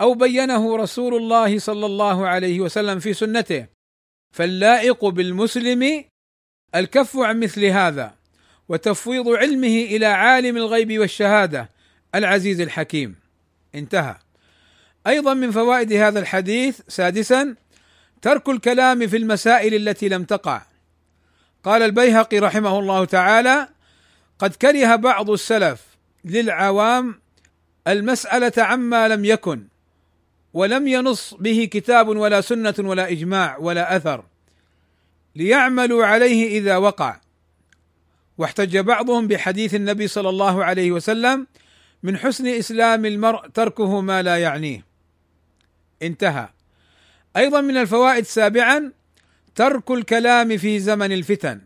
أو 0.00 0.14
بينه 0.14 0.76
رسول 0.76 1.14
الله 1.14 1.58
صلى 1.58 1.86
الله 1.86 2.26
عليه 2.26 2.60
وسلم 2.60 2.98
في 2.98 3.14
سنته. 3.14 3.66
فاللائق 4.34 5.04
بالمسلم 5.04 6.04
الكف 6.74 7.16
عن 7.16 7.40
مثل 7.40 7.64
هذا. 7.64 8.14
وتفويض 8.68 9.28
علمه 9.28 9.66
إلى 9.66 10.06
عالم 10.06 10.56
الغيب 10.56 10.98
والشهادة. 10.98 11.70
العزيز 12.14 12.60
الحكيم. 12.60 13.14
انتهى. 13.74 14.14
أيضا 15.06 15.34
من 15.34 15.50
فوائد 15.50 15.92
هذا 15.92 16.20
الحديث 16.20 16.80
سادسا 16.88 17.54
ترك 18.22 18.48
الكلام 18.48 19.06
في 19.06 19.16
المسائل 19.16 19.88
التي 19.88 20.08
لم 20.08 20.24
تقع. 20.24 20.62
قال 21.64 21.82
البيهقي 21.82 22.38
رحمه 22.38 22.78
الله 22.78 23.04
تعالى 23.04 23.68
قد 24.38 24.54
كره 24.54 24.96
بعض 24.96 25.30
السلف 25.30 25.84
للعوام 26.24 27.20
المسألة 27.88 28.52
عما 28.58 29.08
لم 29.08 29.24
يكن 29.24 29.64
ولم 30.54 30.88
ينص 30.88 31.34
به 31.34 31.68
كتاب 31.72 32.08
ولا 32.08 32.40
سنة 32.40 32.74
ولا 32.78 33.10
إجماع 33.10 33.56
ولا 33.58 33.96
أثر 33.96 34.24
ليعملوا 35.36 36.06
عليه 36.06 36.58
إذا 36.58 36.76
وقع. 36.76 37.20
واحتج 38.38 38.78
بعضهم 38.78 39.26
بحديث 39.26 39.74
النبي 39.74 40.08
صلى 40.08 40.28
الله 40.28 40.64
عليه 40.64 40.92
وسلم 40.92 41.46
من 42.02 42.18
حسن 42.18 42.46
إسلام 42.46 43.06
المرء 43.06 43.48
تركه 43.48 44.00
ما 44.00 44.22
لا 44.22 44.38
يعنيه. 44.38 44.84
انتهى. 46.02 46.48
أيضا 47.36 47.60
من 47.60 47.76
الفوائد 47.76 48.24
سابعا 48.24 48.92
ترك 49.54 49.90
الكلام 49.90 50.56
في 50.56 50.80
زمن 50.80 51.12
الفتن. 51.12 51.60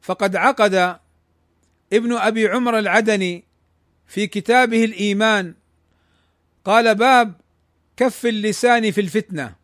فقد 0.00 0.36
عقد 0.36 0.98
ابن 1.92 2.12
أبي 2.12 2.48
عمر 2.48 2.78
العدني 2.78 3.44
في 4.06 4.26
كتابه 4.26 4.84
الإيمان 4.84 5.54
قال 6.64 6.94
باب 6.94 7.34
كف 7.96 8.26
اللسان 8.26 8.90
في 8.90 9.00
الفتنة. 9.00 9.54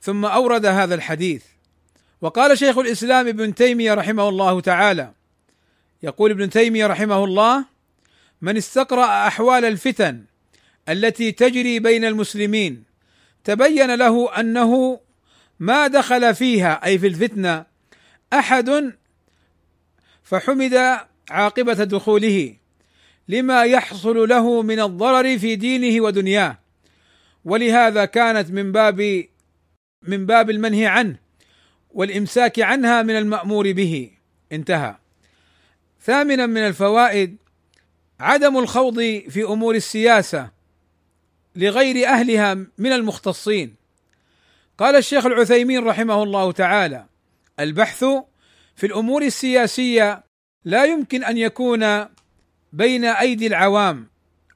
ثم 0.00 0.24
أورد 0.24 0.66
هذا 0.66 0.94
الحديث. 0.94 1.44
وقال 2.20 2.58
شيخ 2.58 2.78
الإسلام 2.78 3.26
ابن 3.28 3.54
تيمية 3.54 3.94
رحمه 3.94 4.28
الله 4.28 4.60
تعالى 4.60 5.17
يقول 6.02 6.30
ابن 6.30 6.50
تيمية 6.50 6.86
رحمه 6.86 7.24
الله 7.24 7.64
من 8.42 8.56
استقرأ 8.56 9.26
أحوال 9.26 9.64
الفتن 9.64 10.24
التي 10.88 11.32
تجري 11.32 11.78
بين 11.78 12.04
المسلمين 12.04 12.84
تبين 13.44 13.94
له 13.94 14.40
أنه 14.40 15.00
ما 15.60 15.86
دخل 15.86 16.34
فيها 16.34 16.84
أي 16.84 16.98
في 16.98 17.06
الفتنة 17.06 17.66
أحد 18.32 18.92
فحمد 20.22 20.98
عاقبة 21.30 21.84
دخوله 21.84 22.56
لما 23.28 23.64
يحصل 23.64 24.28
له 24.28 24.62
من 24.62 24.80
الضرر 24.80 25.38
في 25.38 25.56
دينه 25.56 26.04
ودنياه. 26.04 26.58
ولهذا 27.44 28.04
كانت 28.04 28.50
من 28.50 28.72
باب 28.72 29.24
من 30.02 30.26
باب 30.26 30.50
المنهي 30.50 30.86
عنه 30.86 31.16
والإمساك 31.90 32.60
عنها 32.60 33.02
من 33.02 33.16
المأمور 33.16 33.72
به. 33.72 34.10
انتهى. 34.52 34.96
ثامنا 36.02 36.46
من 36.46 36.66
الفوائد 36.66 37.36
عدم 38.20 38.58
الخوض 38.58 38.98
في 39.28 39.44
أمور 39.44 39.74
السياسة 39.74 40.50
لغير 41.56 42.08
أهلها 42.08 42.54
من 42.54 42.92
المختصين. 42.92 43.74
قال 44.78 44.96
الشيخ 44.96 45.26
العثيمين 45.26 45.84
رحمه 45.84 46.22
الله 46.22 46.52
تعالى 46.52 47.06
البحث 47.60 48.04
في 48.76 48.86
الأمور 48.86 49.22
السياسية 49.22 50.24
لا 50.64 50.84
يمكن 50.84 51.24
أن 51.24 51.38
يكون 51.38 52.06
بين 52.72 53.04
أيدي 53.04 53.46
العوام 53.46 54.08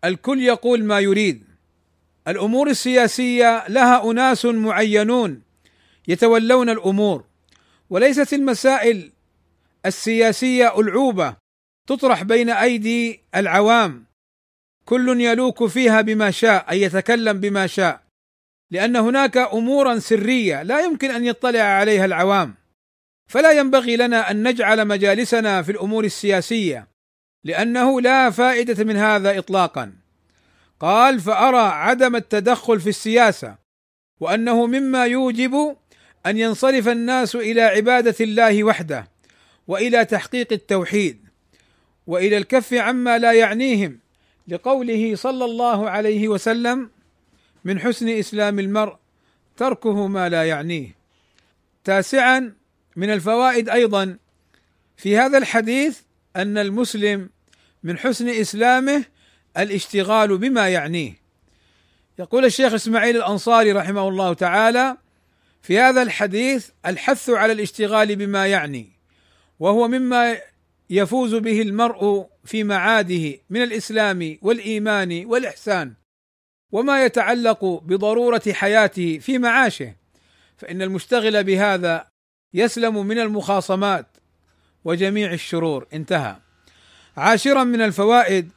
الكل 0.05 0.43
يقول 0.43 0.85
ما 0.85 1.01
يريد. 1.01 1.45
الأمور 2.29 2.71
السياسية 2.71 3.69
لها 3.69 4.11
أناس 4.11 4.45
معينون 4.45 5.43
يتولون 6.09 6.71
الأمور 6.71 7.25
وليست 7.91 8.33
المسائل 8.33 9.13
السياسية 9.87 10.81
ألعوبة 10.81 11.37
تطرح 11.89 12.23
بين 12.23 12.51
أيدي 12.51 13.21
العوام. 13.35 14.05
كل 14.85 15.21
يلوك 15.21 15.67
فيها 15.67 16.01
بما 16.01 16.31
شاء 16.31 16.71
أي 16.71 16.83
يتكلم 16.83 17.41
بما 17.41 17.67
شاء. 17.67 18.03
لأن 18.71 18.97
هناك 18.97 19.37
أمورا 19.37 19.99
سرية 19.99 20.63
لا 20.63 20.81
يمكن 20.81 21.11
أن 21.11 21.25
يطلع 21.25 21.63
عليها 21.63 22.05
العوام. 22.05 22.55
فلا 23.31 23.53
ينبغي 23.53 23.97
لنا 23.97 24.31
أن 24.31 24.49
نجعل 24.49 24.85
مجالسنا 24.85 25.63
في 25.63 25.73
الأمور 25.73 26.05
السياسية 26.05 26.89
لأنه 27.45 28.01
لا 28.01 28.31
فائدة 28.31 28.85
من 28.85 28.97
هذا 28.97 29.39
اطلاقا. 29.39 29.93
قال 30.81 31.21
فأرى 31.21 31.73
عدم 31.73 32.17
التدخل 32.17 32.81
في 32.81 32.89
السياسة 32.89 33.57
وأنه 34.21 34.67
مما 34.67 35.07
يوجب 35.07 35.77
أن 36.27 36.39
ينصرف 36.39 36.89
الناس 36.89 37.37
إلى 37.37 37.63
عبادة 37.63 38.15
الله 38.21 38.65
وحده. 38.65 39.12
وإلى 39.73 40.05
تحقيق 40.05 40.53
التوحيد 40.53 41.25
وإلى 42.07 42.37
الكف 42.37 42.75
عما 42.75 43.19
لا 43.19 43.33
يعنيهم 43.33 43.99
لقوله 44.49 45.17
صلى 45.17 45.45
الله 45.45 45.91
عليه 45.91 46.29
وسلم 46.29 46.91
من 47.65 47.81
حسن 47.81 48.09
إسلام 48.09 48.59
المرء 48.59 48.97
تركه 49.57 50.07
ما 50.07 50.29
لا 50.29 50.45
يعنيه. 50.49 50.97
تاسعا 51.85 52.53
من 52.97 53.11
الفوائد 53.11 53.69
أيضا 53.69 54.17
في 54.97 55.19
هذا 55.19 55.39
الحديث 55.39 56.01
أن 56.37 56.59
المسلم 56.59 57.31
من 57.83 57.99
حسن 57.99 58.29
إسلامه 58.29 59.05
الاشتغال 59.59 60.39
بما 60.39 60.69
يعنيه. 60.69 61.15
يقول 62.19 62.45
الشيخ 62.45 62.75
إسماعيل 62.75 63.17
الأنصاري 63.17 63.73
رحمه 63.73 64.09
الله 64.09 64.33
تعالى 64.33 64.97
في 65.63 65.79
هذا 65.79 66.03
الحديث 66.03 66.69
الحث 66.87 67.31
على 67.31 67.53
الاشتغال 67.53 68.17
بما 68.17 68.47
يعني. 68.47 69.02
وهو 69.63 69.89
مما 69.89 70.39
يفوز 70.91 71.35
به 71.35 71.63
المرء 71.63 72.27
في 72.45 72.65
معاده 72.65 73.39
من 73.51 73.63
الإسلام 73.63 74.39
والإيمان 74.43 75.25
والإحسان. 75.27 75.95
وما 76.73 77.05
يتعلق 77.05 77.65
بضرورة 77.65 78.43
حياته 78.53 79.19
في 79.19 79.39
معاشه 79.39 79.95
فإن 80.57 80.83
المشتغل 80.83 81.45
بهذا 81.45 82.07
يسلم 82.55 83.07
من 83.07 83.19
المخاصمات 83.19 84.07
وجميع 84.85 85.33
الشرور. 85.33 85.87
انتهى. 85.93 86.37
عاشرا 87.17 87.65
من 87.65 87.81
الفوائد 87.81 88.51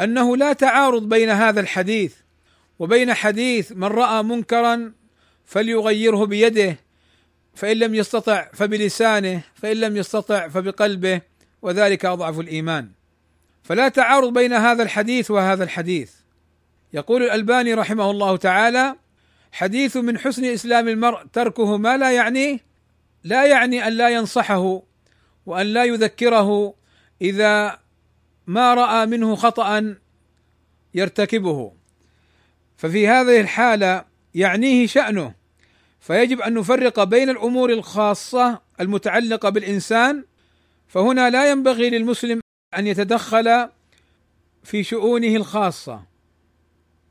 أنه 0.00 0.36
لا 0.36 0.52
تعارض 0.52 1.08
بين 1.08 1.30
هذا 1.30 1.60
الحديث 1.60 2.14
وبين 2.78 3.14
حديث 3.14 3.72
من 3.72 3.84
رأى 3.84 4.22
منكرا 4.22 4.92
فليغيره 5.44 6.26
بيده 6.26 6.76
فإن 7.58 7.76
لم 7.76 7.94
يستطع 7.94 8.48
فبلسانه 8.52 9.40
فإن 9.54 9.76
لم 9.76 9.96
يستطع 9.96 10.48
فبقلبه 10.48 11.20
وذلك 11.62 12.04
أضعف 12.04 12.40
الإيمان. 12.40 12.90
فلا 13.62 13.88
تعارض 13.88 14.32
بين 14.32 14.52
هذا 14.52 14.82
الحديث 14.82 15.30
وهذا 15.30 15.64
الحديث. 15.64 16.12
يقول 16.92 17.22
الألباني 17.22 17.74
رحمه 17.74 18.10
الله 18.10 18.36
تعالى 18.36 18.96
حديث 19.52 19.96
من 19.96 20.18
حسن 20.18 20.44
إسلام 20.44 20.88
المرء 20.88 21.22
تركه 21.32 21.76
ما 21.76 21.96
لا 21.96 22.12
يعنيه 22.12 22.58
لا 23.24 23.46
يعني 23.46 23.86
أن 23.86 23.92
لا 23.92 24.08
ينصحه 24.08 24.82
وأن 25.46 25.66
لا 25.66 25.84
يذكره 25.84 26.74
إذا 27.22 27.78
ما 28.46 28.74
رأى 28.74 29.06
منه 29.06 29.34
خطأ 29.34 29.96
يرتكبه. 30.94 31.72
ففي 32.76 33.08
هذه 33.08 33.40
الحالة 33.40 34.04
يعنيه 34.34 34.86
شأنه 34.86 35.37
فيجب 36.08 36.40
أن 36.40 36.54
نفرق 36.54 37.04
بين 37.04 37.30
الأمور 37.30 37.72
الخاصة 37.72 38.62
المتعلقة 38.80 39.48
بالإنسان 39.48 40.24
فهنا 40.86 41.30
لا 41.30 41.50
ينبغي 41.50 41.90
للمسلم 41.90 42.40
أن 42.78 42.86
يتدخل 42.86 43.68
في 44.62 44.82
شؤونه 44.82 45.36
الخاصة. 45.36 46.02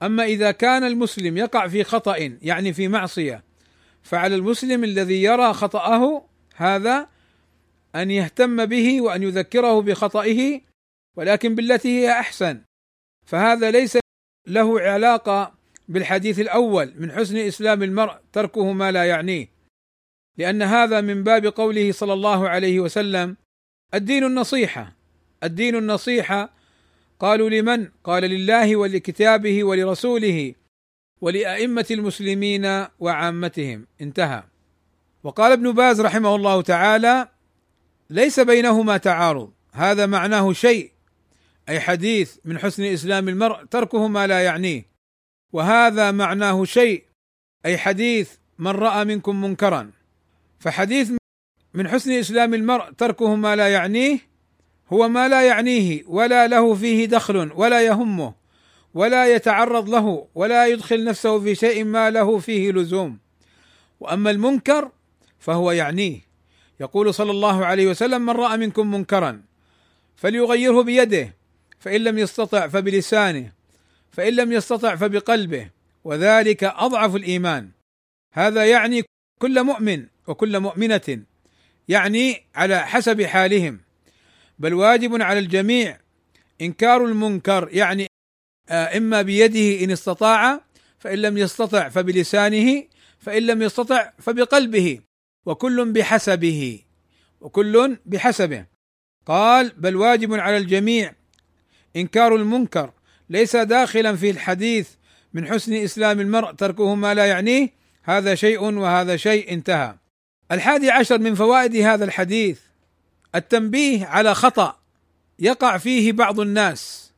أما 0.03 0.23
إذا 0.23 0.51
كان 0.51 0.83
المسلم 0.83 1.37
يقع 1.37 1.67
في 1.67 1.83
خطأ 1.83 2.37
يعني 2.41 2.73
في 2.73 2.87
معصية 2.87 3.43
فعلى 4.03 4.35
المسلم 4.35 4.83
الذي 4.83 5.23
يرى 5.23 5.53
خطأه 5.53 6.25
هذا 6.55 7.07
أن 7.95 8.11
يهتم 8.11 8.65
به 8.65 9.01
وأن 9.01 9.23
يذكره 9.23 9.81
بخطئه 9.81 10.61
ولكن 11.17 11.55
بالتي 11.55 11.99
هي 11.99 12.11
أحسن. 12.11 12.61
فهذا 13.25 13.71
ليس 13.71 13.97
له 14.47 14.81
علاقة 14.81 15.56
بالحديث 15.87 16.39
الأول 16.39 16.93
من 16.97 17.11
حسن 17.11 17.37
إسلام 17.37 17.83
المرء 17.83 18.15
تركه 18.33 18.71
ما 18.71 18.91
لا 18.91 19.03
يعنيه. 19.05 19.49
لأن 20.37 20.61
هذا 20.61 21.01
من 21.01 21.23
باب 21.23 21.45
قوله 21.45 21.91
صلى 21.91 22.13
الله 22.13 22.49
عليه 22.49 22.79
وسلم 22.79 23.37
الدين 23.93 24.23
النصيحة. 24.23 24.95
الدين 25.43 25.75
النصيحة 25.75 26.53
قالوا 27.19 27.49
لمن؟ 27.49 27.87
قال 28.03 28.23
لله 28.23 28.75
ولكتابه 28.75 29.63
ولرسوله 29.63 30.53
ولأئمة 31.21 31.85
المسلمين 31.91 32.85
وعامتهم. 32.99 33.87
انتهى. 34.01 34.43
وقال 35.23 35.51
ابن 35.51 35.71
باز 35.71 36.01
رحمه 36.01 36.35
الله 36.35 36.61
تعالى 36.61 37.29
ليس 38.09 38.39
بينهما 38.39 38.97
تعارض. 38.97 39.53
هذا 39.71 40.05
معناه 40.05 40.53
شيء 40.53 40.91
أي 41.69 41.79
حديث 41.79 42.37
من 42.45 42.59
حسن 42.59 42.83
إسلام 42.83 43.29
المرء 43.29 43.65
تركه 43.65 44.07
ما 44.07 44.27
لا 44.27 44.43
يعنيه. 44.43 44.85
وهذا 45.53 46.11
معناه 46.11 46.65
شيء 46.65 47.03
أي 47.65 47.77
حديث 47.77 48.31
من 48.59 48.71
رأى 48.71 49.05
منكم 49.05 49.41
منكرا. 49.41 49.91
فحديث 50.59 51.11
من 51.73 51.87
حسن 51.87 52.11
إسلام 52.11 52.53
المرء 52.53 52.91
تركه 52.91 53.35
ما 53.35 53.55
لا 53.55 53.67
يعنيه 53.67 54.19
هو 54.93 55.09
ما 55.09 55.27
لا 55.27 55.47
يعنيه 55.47 56.03
ولا 56.07 56.47
له 56.47 56.73
فيه 56.73 57.05
دخل 57.05 57.51
ولا 57.55 57.81
يهمه 57.81 58.33
ولا 58.93 59.35
يتعرض 59.35 59.89
له 59.89 60.27
ولا 60.35 60.67
يدخل 60.67 61.03
نفسه 61.03 61.39
في 61.39 61.55
شيء 61.55 61.83
ما 61.83 62.09
له 62.09 62.39
فيه 62.39 62.71
لزوم. 62.71 63.19
وأما 63.99 64.31
المنكر 64.31 64.91
فهو 65.39 65.71
يعنيه. 65.71 66.19
يقول 66.79 67.13
صلى 67.13 67.31
الله 67.31 67.65
عليه 67.65 67.87
وسلم 67.87 68.21
من 68.21 68.33
رأى 68.33 68.57
منكم 68.57 68.91
منكرا 68.91 69.41
فليغيره 70.15 70.81
بيده 70.81 71.35
فإن 71.79 72.01
لم 72.01 72.17
يستطع 72.17 72.67
فبلسانه. 72.67 73.56
فإن 74.17 74.33
لم 74.33 74.51
يستطع 74.51 74.95
فبقلبه 74.95 75.69
وذلك 76.03 76.63
أضعف 76.63 77.15
الإيمان. 77.15 77.69
هذا 78.33 78.65
يعني 78.65 79.03
كل 79.39 79.63
مؤمن 79.63 80.05
وكل 80.27 80.59
مؤمنة 80.59 81.23
يعني 81.87 82.43
على 82.55 82.87
حسب 82.87 83.21
حالهم. 83.21 83.79
بل 84.59 84.73
واجب 84.73 85.21
على 85.21 85.39
الجميع 85.39 85.99
إنكار 86.61 87.05
المنكر 87.05 87.69
يعني 87.71 88.07
آه، 88.69 88.97
إما 88.97 89.21
بيده 89.21 89.83
إن 89.83 89.91
استطاع 89.91 90.61
فإن 90.99 91.19
لم 91.19 91.37
يستطع 91.37 91.89
فبلسانه 91.89 92.83
فإن 93.19 93.43
لم 93.43 93.61
يستطع 93.61 94.11
فبقلبه. 94.19 94.99
وكل 95.45 95.91
بحسبه 95.91 96.81
وكل 97.41 97.97
بحسبه. 98.05 98.65
قال 99.25 99.71
بل 99.77 99.95
واجب 99.95 100.33
على 100.33 100.57
الجميع 100.57 101.13
إنكار 101.95 102.35
المنكر 102.35 102.91
ليس 103.29 103.55
داخلا 103.55 104.15
في 104.15 104.29
الحديث 104.29 104.89
من 105.33 105.47
حسن 105.47 105.73
إسلام 105.73 106.19
المرء 106.19 106.51
تركه 106.51 106.95
ما 106.95 107.13
لا 107.13 107.25
يعنيه 107.25 107.69
هذا 108.03 108.35
شيء 108.35 108.63
وهذا 108.63 109.17
شيء 109.17 109.53
انتهى. 109.53 109.95
الحادي 110.51 110.91
عشر 110.91 111.19
من 111.19 111.35
فوائد 111.35 111.75
هذا 111.75 112.05
الحديث 112.05 112.59
التنبيه 113.35 114.05
على 114.05 114.35
خطأ 114.35 114.79
يقع 115.39 115.77
فيه 115.77 116.11
بعض 116.11 116.39
الناس 116.39 117.11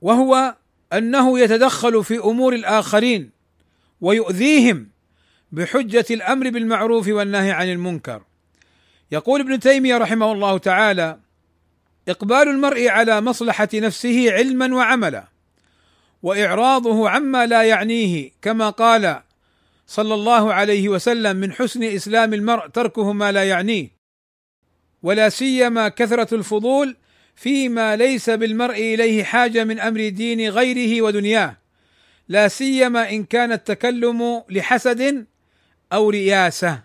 وهو 0.00 0.56
أنه 0.92 1.38
يتدخل 1.38 2.04
في 2.04 2.18
أمور 2.18 2.54
الآخرين 2.54 3.30
ويؤذيهم 4.00 4.88
بحجة 5.52 6.04
الأمر 6.10 6.50
بالمعروف 6.50 7.08
والنهي 7.08 7.50
عن 7.50 7.68
المنكر. 7.68 8.22
يقول 9.12 9.40
ابن 9.40 9.60
تيمية 9.60 9.98
رحمه 9.98 10.32
الله 10.32 10.58
تعالى 10.58 11.18
إقبال 12.08 12.48
المرء 12.48 12.88
على 12.88 13.20
مصلحة 13.20 13.68
نفسه 13.74 14.32
علما 14.32 14.74
وعملا 14.74 15.31
وإعراضه 16.22 17.10
عما 17.10 17.46
لا 17.46 17.62
يعنيه 17.62 18.30
كما 18.42 18.70
قال 18.70 19.22
صلى 19.86 20.14
الله 20.14 20.52
عليه 20.52 20.88
وسلم 20.88 21.36
من 21.36 21.52
حسن 21.52 21.82
إسلام 21.82 22.34
المرء 22.34 22.66
تركه 22.66 23.12
ما 23.12 23.32
لا 23.32 23.44
يعنيه 23.44 23.88
ولا 25.02 25.28
سيما 25.28 25.88
كثرة 25.88 26.34
الفضول 26.34 26.96
فيما 27.36 27.96
ليس 27.96 28.30
بالمرء 28.30 28.74
إليه 28.74 29.24
حاجة 29.24 29.64
من 29.64 29.80
أمر 29.80 30.08
دين 30.08 30.48
غيره 30.50 31.02
ودنياه 31.02 31.56
لا 32.28 32.48
سيما 32.48 33.10
إن 33.10 33.24
كان 33.24 33.52
التكلم 33.52 34.42
لحسد 34.50 35.26
أو 35.92 36.10
رياسه 36.10 36.82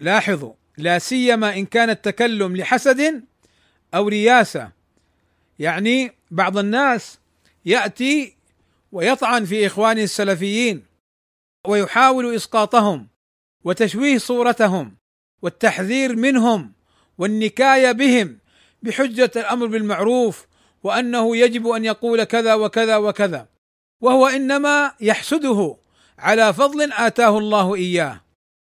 لاحظوا 0.00 0.52
لا 0.78 0.98
سيما 0.98 1.56
إن 1.56 1.66
كان 1.66 1.90
التكلم 1.90 2.56
لحسد 2.56 3.24
أو 3.94 4.08
رياسه 4.08 4.70
يعني 5.58 6.12
بعض 6.30 6.58
الناس 6.58 7.18
يأتي 7.64 8.36
ويطعن 8.92 9.44
في 9.44 9.66
إخوانه 9.66 10.02
السلفيين 10.02 10.84
ويحاول 11.66 12.34
إسقاطهم 12.34 13.08
وتشويه 13.64 14.18
صورتهم 14.18 14.96
والتحذير 15.42 16.16
منهم 16.16 16.72
والنكاية 17.18 17.92
بهم 17.92 18.38
بحجة 18.82 19.30
الأمر 19.36 19.66
بالمعروف 19.66 20.46
وأنه 20.82 21.36
يجب 21.36 21.68
أن 21.68 21.84
يقول 21.84 22.24
كذا 22.24 22.54
وكذا 22.54 22.96
وكذا 22.96 23.48
وهو 24.00 24.26
إنما 24.26 24.92
يحسده 25.00 25.76
على 26.18 26.54
فضل 26.54 26.92
آتاه 26.92 27.38
الله 27.38 27.74
إياه 27.74 28.20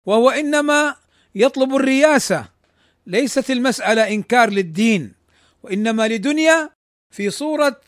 وهو 0.07 0.31
إنما 0.31 0.97
يطلب 1.35 1.75
الرياسة 1.75 2.49
ليست 3.07 3.51
المسألة 3.51 4.09
إنكار 4.09 4.51
للدين 4.51 5.13
وإنما 5.63 6.09
لدنيا 6.09 6.71
في 7.11 7.31
صورة 7.31 7.81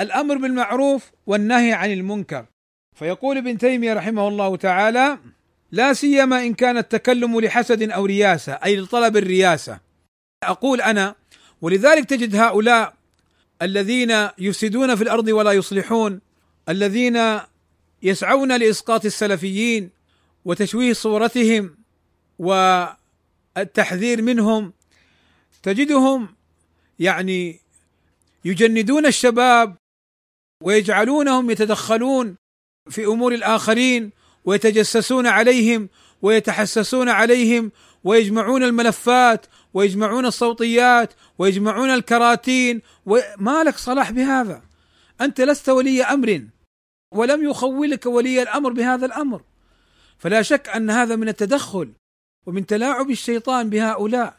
الأمر 0.00 0.36
بالمعروف 0.36 1.10
والنهي 1.26 1.72
عن 1.72 1.92
المنكر. 1.92 2.46
فيقول 2.94 3.38
ابن 3.38 3.58
تيمية 3.58 3.94
رحمه 3.94 4.28
الله 4.28 4.56
تعالى 4.56 5.18
لا 5.72 5.92
سيما 5.92 6.42
إن 6.46 6.54
كان 6.54 6.76
التكلم 6.76 7.40
لحسد 7.40 7.90
أو 7.90 8.04
رياسة 8.04 8.52
أي 8.52 8.76
لطلب 8.76 9.16
الرياسة. 9.16 9.80
أقول 10.42 10.80
أنا 10.80 11.14
ولذلك 11.62 12.04
تجد 12.04 12.36
هؤلاء 12.36 12.94
الذين 13.62 14.28
يفسدون 14.38 14.94
في 14.94 15.02
الأرض 15.02 15.28
ولا 15.28 15.52
يصلحون 15.52 16.20
الذين 16.68 17.40
يسعون 18.02 18.56
لإسقاط 18.56 19.04
السلفيين 19.04 19.90
وتشويه 20.44 20.92
صورتهم 20.92 21.76
والتحذير 22.38 24.22
منهم 24.22 24.72
تجدهم 25.62 26.28
يعني 26.98 27.60
يجندون 28.44 29.06
الشباب 29.06 29.76
ويجعلونهم 30.64 31.50
يتدخلون 31.50 32.36
في 32.90 33.06
أمور 33.06 33.34
الآخرين 33.34 34.10
ويتجسسون 34.44 35.26
عليهم 35.26 35.88
ويتحسسون 36.22 37.08
عليهم 37.08 37.72
ويجمعون 38.04 38.62
الملفات 38.62 39.46
ويجمعون 39.74 40.26
الصوتيات 40.26 41.12
ويجمعون 41.38 41.90
الكراتين 41.90 42.82
وما 43.06 43.62
لك 43.64 43.76
صلاح 43.76 44.10
بهذا؟ 44.10 44.62
أنت 45.20 45.40
لست 45.40 45.68
ولي 45.68 46.04
أمر 46.04 46.42
ولم 47.14 47.44
يخولك 47.50 48.06
ولي 48.06 48.42
الأمر 48.42 48.72
بهذا 48.72 49.06
الأمر. 49.06 49.42
فلا 50.18 50.42
شك 50.42 50.68
أن 50.68 50.90
هذا 50.90 51.16
من 51.16 51.28
التدخل 51.28 51.92
ومن 52.46 52.66
تلاعب 52.66 53.10
الشيطان 53.10 53.70
بهؤلاء. 53.70 54.36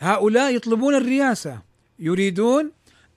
هؤلاء 0.00 0.54
يطلبون 0.54 0.94
الرياسة 0.94 1.62
يريدون 1.98 2.70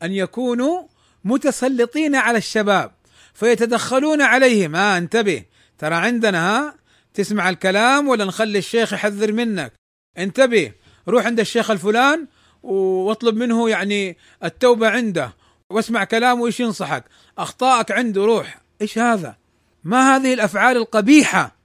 أن 0.04 0.12
يكونوا 0.12 0.92
متسلطين 1.23 2.15
على 2.15 2.38
الشباب 2.38 2.91
فيتدخلون 3.33 4.21
عليهم. 4.21 4.75
ها 4.75 4.95
آه 4.95 4.97
انتبه. 4.97 5.43
ترى 5.77 5.95
عندنا 5.95 6.49
ها 6.49 6.75
تسمع 7.13 7.49
الكلام 7.49 8.07
ولا 8.07 8.25
نخلي 8.25 8.57
الشيخ 8.57 8.93
يحذر 8.93 9.31
منك؟ 9.31 9.73
انتبه. 10.17 10.71
روح 11.07 11.25
عند 11.25 11.39
الشيخ 11.39 11.71
الفلان 11.71 12.27
واطلب 12.63 13.36
منه 13.36 13.69
يعني 13.69 14.17
التوبة 14.43 14.89
عنده 14.89 15.33
واسمع 15.69 16.03
كلامه 16.03 16.45
إيش 16.45 16.59
ينصحك. 16.59 17.03
أخطائك 17.38 17.91
عنده 17.91 18.25
روح. 18.25 18.62
إيش 18.81 18.97
هذا؟ 18.97 19.38
ما 19.83 20.15
هذه 20.15 20.33
الأفعال 20.33 20.77
القبيحة؟ 20.77 21.55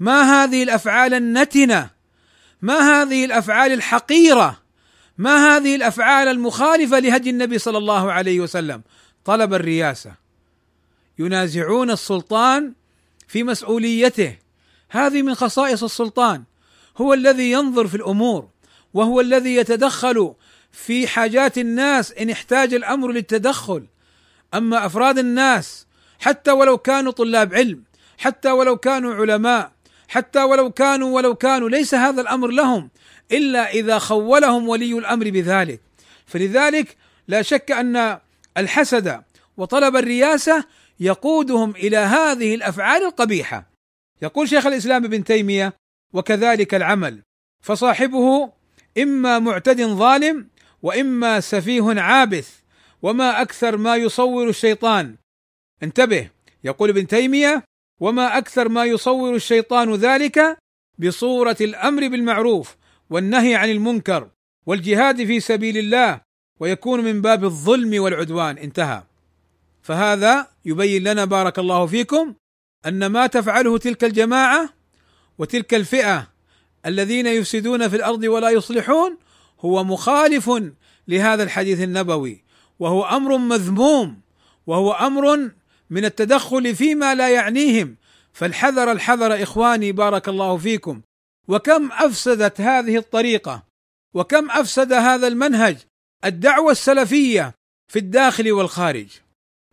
ما 0.00 0.22
هذه 0.22 0.62
الأفعال 0.62 1.14
النتنة؟ 1.14 1.90
ما 2.62 2.78
هذه 2.78 3.24
الأفعال 3.24 3.72
الحقيرة؟ 3.72 4.63
ما 5.18 5.56
هذه 5.56 5.76
الأفعال 5.76 6.28
المخالفة 6.28 6.98
لهدي 6.98 7.30
النبي 7.30 7.58
صلى 7.58 7.78
الله 7.78 8.12
عليه 8.12 8.40
وسلم؟ 8.40 8.82
طلب 9.24 9.54
الرياسة. 9.54 10.14
ينازعون 11.18 11.90
السلطان 11.90 12.72
في 13.28 13.42
مسؤوليته. 13.42 14.36
هذه 14.90 15.22
من 15.22 15.34
خصائص 15.34 15.82
السلطان. 15.82 16.44
هو 16.96 17.14
الذي 17.14 17.50
ينظر 17.50 17.88
في 17.88 17.94
الأمور 17.94 18.48
وهو 18.94 19.20
الذي 19.20 19.54
يتدخل 19.54 20.34
في 20.72 21.06
حاجات 21.06 21.58
الناس 21.58 22.12
إن 22.12 22.30
احتاج 22.30 22.74
الأمر 22.74 23.12
للتدخل. 23.12 23.86
أما 24.54 24.86
أفراد 24.86 25.18
الناس 25.18 25.86
حتى 26.20 26.50
ولو 26.50 26.78
كانوا 26.78 27.12
طلاب 27.12 27.54
علم 27.54 27.82
حتى 28.18 28.50
ولو 28.50 28.76
كانوا 28.76 29.14
علماء 29.14 29.72
حتى 30.08 30.42
ولو 30.42 30.70
كانوا 30.70 31.16
ولو 31.16 31.34
كانوا 31.34 31.68
ليس 31.68 31.94
هذا 31.94 32.20
الأمر 32.20 32.48
لهم. 32.48 32.90
إلا 33.32 33.70
إذا 33.70 33.98
خولهم 33.98 34.68
ولي 34.68 34.98
الأمر 34.98 35.30
بذلك. 35.30 35.80
فلذلك 36.26 36.96
لا 37.28 37.42
شك 37.42 37.70
أن 37.70 38.18
الحسد 38.56 39.22
وطلب 39.56 39.96
الرياسة 39.96 40.64
يقودهم 41.00 41.70
إلى 41.70 41.96
هذه 41.96 42.54
الأفعال 42.54 43.02
القبيحة. 43.02 43.70
يقول 44.22 44.48
شيخ 44.48 44.66
الإسلام 44.66 45.04
ابن 45.04 45.24
تيمية 45.24 45.72
وكذلك 46.12 46.74
العمل 46.74 47.22
فصاحبه 47.62 48.52
إما 48.98 49.38
معتد 49.38 49.82
ظالم 49.82 50.48
وإما 50.82 51.40
سفيه 51.40 52.00
عابث 52.00 52.50
وما 53.02 53.42
أكثر 53.42 53.76
ما 53.76 53.96
يصور 53.96 54.48
الشيطان. 54.48 55.16
انتبه 55.82 56.28
يقول 56.64 56.90
ابن 56.90 57.06
تيمية 57.06 57.64
وما 58.00 58.38
أكثر 58.38 58.68
ما 58.68 58.84
يصور 58.84 59.34
الشيطان 59.34 59.94
ذلك 59.94 60.58
بصورة 60.98 61.56
الأمر 61.60 62.08
بالمعروف 62.08 62.76
والنهي 63.10 63.54
عن 63.54 63.70
المنكر 63.70 64.28
والجهاد 64.66 65.24
في 65.24 65.40
سبيل 65.40 65.78
الله 65.78 66.20
ويكون 66.60 67.00
من 67.04 67.20
باب 67.20 67.44
الظلم 67.44 68.02
والعدوان. 68.02 68.58
انتهى. 68.58 69.02
فهذا 69.82 70.48
يبين 70.64 71.04
لنا 71.04 71.24
بارك 71.24 71.58
الله 71.58 71.86
فيكم 71.86 72.34
أن 72.86 73.06
ما 73.06 73.26
تفعله 73.26 73.78
تلك 73.78 74.04
الجماعة 74.04 74.68
وتلك 75.38 75.74
الفئة 75.74 76.28
الذين 76.86 77.26
يفسدون 77.26 77.88
في 77.88 77.96
الأرض 77.96 78.22
ولا 78.24 78.50
يصلحون 78.50 79.18
هو 79.60 79.84
مخالف 79.84 80.50
لهذا 81.08 81.42
الحديث 81.42 81.80
النبوي 81.80 82.44
وهو 82.78 83.04
أمر 83.04 83.36
مذموم 83.36 84.20
وهو 84.66 84.92
أمر 84.92 85.50
من 85.90 86.04
التدخل 86.04 86.74
فيما 86.74 87.14
لا 87.14 87.28
يعنيهم. 87.28 87.96
فالحذر 88.32 88.92
الحذر 88.92 89.42
إخواني 89.42 89.92
بارك 89.92 90.28
الله 90.28 90.56
فيكم. 90.56 91.00
وكم 91.48 91.92
أفسدت 91.92 92.60
هذه 92.60 92.96
الطريقة؟ 92.96 93.62
وكم 94.14 94.50
أفسد 94.50 94.92
هذا 94.92 95.26
المنهج؟ 95.26 95.76
الدعوة 96.24 96.72
السلفية 96.72 97.54
في 97.92 97.98
الداخل 97.98 98.52
والخارج. 98.52 99.08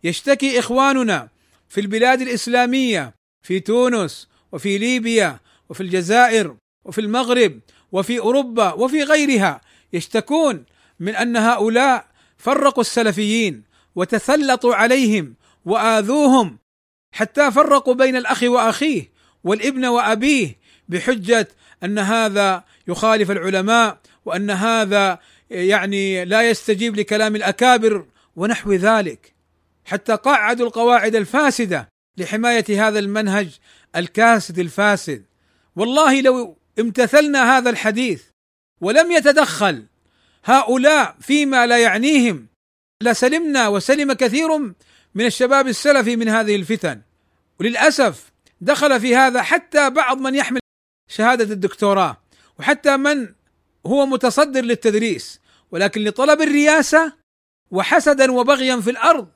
يشتكي 0.04 0.58
إخواننا 0.58 1.28
في 1.68 1.80
البلاد 1.80 2.20
الإسلامية 2.20 3.14
في 3.42 3.60
تونس 3.60 4.28
وفي 4.52 4.78
ليبيا 4.78 5.38
وفي 5.68 5.80
الجزائر 5.80 6.56
وفي 6.84 7.00
المغرب 7.00 7.60
وفي 7.92 8.18
أوروبا 8.18 8.72
وفي 8.72 9.02
غيرها 9.02 9.60
يشتكون 9.92 10.64
من 11.00 11.16
أن 11.16 11.36
هؤلاء 11.36 12.06
فرقوا 12.38 12.80
السلفيين 12.80 13.64
وتسلطوا 13.94 14.74
عليهم 14.74 15.34
وآذوهم 15.64 16.58
حتى 17.12 17.50
فرقوا 17.50 17.94
بين 17.94 18.16
الأخ 18.16 18.42
وأخيه 18.42 19.12
والابن 19.44 19.84
وأبيه 19.84 20.56
بحجة 20.92 21.48
أن 21.84 21.98
هذا 21.98 22.64
يخالف 22.88 23.30
العلماء 23.30 23.98
وأن 24.24 24.50
هذا 24.50 25.18
يعني 25.50 26.24
لا 26.24 26.50
يستجيب 26.50 26.96
لكلام 26.96 27.36
الأكابر 27.36 28.06
ونحو 28.36 28.72
ذلك. 28.72 29.34
حتى 29.84 30.14
قعدوا 30.14 30.66
القواعد 30.66 31.14
الفاسدة 31.14 31.88
لحماية 32.16 32.88
هذا 32.88 32.98
المنهج 32.98 33.58
الكاسد 33.96 34.58
الفاسد. 34.58 35.24
والله 35.76 36.20
لو 36.20 36.56
امتثلنا 36.78 37.58
هذا 37.58 37.70
الحديث 37.70 38.22
ولم 38.80 39.12
يتدخل 39.12 39.86
هؤلاء 40.44 41.16
فيما 41.20 41.66
لا 41.66 41.78
يعنيهم 41.78 42.46
لسلمنا 43.02 43.68
وسلم 43.68 44.12
كثير 44.12 44.58
من 45.14 45.26
الشباب 45.26 45.68
السلفي 45.68 46.16
من 46.16 46.28
هذه 46.28 46.56
الفتن. 46.56 47.00
وللأسف 47.60 48.32
دخل 48.60 49.00
في 49.00 49.16
هذا 49.16 49.42
حتى 49.42 49.90
بعض 49.90 50.18
من 50.20 50.34
يحمل 50.34 50.61
شهادة 51.12 51.54
الدكتوراه 51.54 52.16
وحتى 52.58 52.96
من 52.96 53.28
هو 53.86 54.06
متصدر 54.06 54.60
للتدريس 54.60 55.40
ولكن 55.70 56.04
لطلب 56.04 56.40
الرياسه 56.40 57.12
وحسدا 57.70 58.32
وبغيا 58.32 58.80
في 58.80 58.90
الأرض 58.90 59.28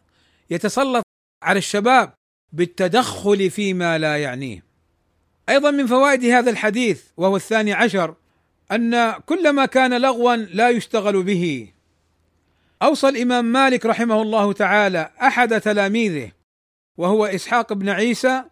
يتسلط 0.51 1.03
على 1.43 1.59
الشباب 1.59 2.13
بالتدخل 2.53 3.51
فيما 3.51 3.99
لا 3.99 4.17
يعنيه. 4.23 4.65
أيضا 5.49 5.71
من 5.71 5.87
فوائد 5.87 6.25
هذا 6.25 6.51
الحديث 6.51 7.03
وهو 7.17 7.37
الثاني 7.37 7.73
عشر 7.73 8.15
أن 8.73 9.13
كل 9.13 9.51
ما 9.51 9.67
كان 9.67 10.01
لغوا 10.01 10.37
لا 10.37 10.71
يشتغل 10.71 11.23
به. 11.23 11.73
أوصى 12.83 13.09
الإمام 13.09 13.45
مالك 13.45 13.87
رحمه 13.87 14.23
الله 14.23 14.53
تعالى 14.53 15.11
أحد 15.23 15.61
تلاميذه 15.61 16.33
وهو 16.97 17.27
إسحاق 17.27 17.73
بن 17.73 17.89
عيسى 17.89 18.45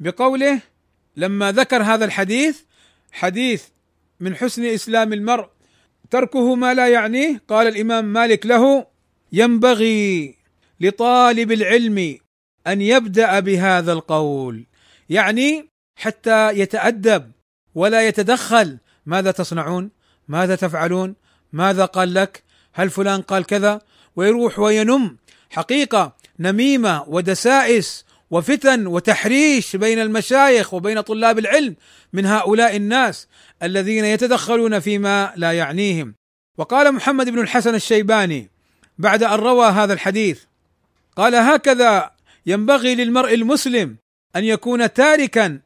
بقوله 0.00 0.60
لما 1.16 1.52
ذكر 1.52 1.82
هذا 1.82 2.04
الحديث 2.04 2.60
حديث 3.12 3.64
من 4.20 4.36
حسن 4.36 4.64
إسلام 4.64 5.12
المرء 5.12 5.48
تركه 6.10 6.54
ما 6.54 6.74
لا 6.74 6.88
يعنيه 6.88 7.42
قال 7.48 7.66
الإمام 7.66 8.04
مالك 8.04 8.46
له 8.46 8.86
ينبغي 9.32 10.34
لطالب 10.80 11.52
العلم 11.52 12.18
أن 12.66 12.80
يبدأ 12.80 13.40
بهذا 13.40 13.92
القول 13.92 14.66
يعني 15.08 15.68
حتى 15.96 16.58
يتأدب 16.58 17.32
ولا 17.74 18.08
يتدخل 18.08 18.78
ماذا 19.06 19.30
تصنعون؟ 19.30 19.90
ماذا 20.28 20.56
تفعلون؟ 20.56 21.14
ماذا 21.52 21.84
قال 21.84 22.14
لك؟ 22.14 22.42
هل 22.72 22.90
فلان 22.90 23.22
قال 23.22 23.44
كذا؟ 23.44 23.80
ويروح 24.16 24.58
وينم 24.58 25.16
حقيقة 25.50 26.16
نميمة 26.38 27.04
ودسائس 27.08 28.03
وفتن 28.30 28.86
وتحريش 28.86 29.76
بين 29.76 29.98
المشايخ 29.98 30.74
وبين 30.74 31.00
طلاب 31.00 31.38
العلم 31.38 31.76
من 32.12 32.26
هؤلاء 32.26 32.76
الناس 32.76 33.28
الذين 33.62 34.04
يتدخلون 34.04 34.80
فيما 34.80 35.32
لا 35.36 35.52
يعنيهم. 35.52 36.14
وقال 36.58 36.92
محمد 36.92 37.30
بن 37.30 37.38
الحسن 37.38 37.74
الشيباني 37.74 38.50
بعد 38.98 39.22
أن 39.22 39.38
روى 39.38 39.66
هذا 39.66 39.92
الحديث 39.92 40.42
قال 41.16 41.34
هكذا 41.34 42.10
ينبغي 42.46 42.94
للمرء 42.94 43.34
المسلم 43.34 43.96
أن 44.36 44.44
يكون 44.44 44.92
تاركا 44.92 45.60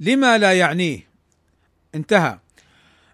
لما 0.00 0.38
لا 0.38 0.52
يعنيه. 0.52 1.08
انتهى. 1.94 2.38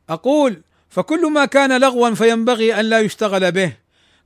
أقول 0.08 0.62
فكل 0.90 1.32
ما 1.32 1.44
كان 1.44 1.80
لغوا 1.80 2.14
فينبغي 2.14 2.80
أن 2.80 2.84
لا 2.84 3.00
يشتغل 3.00 3.52
به. 3.52 3.76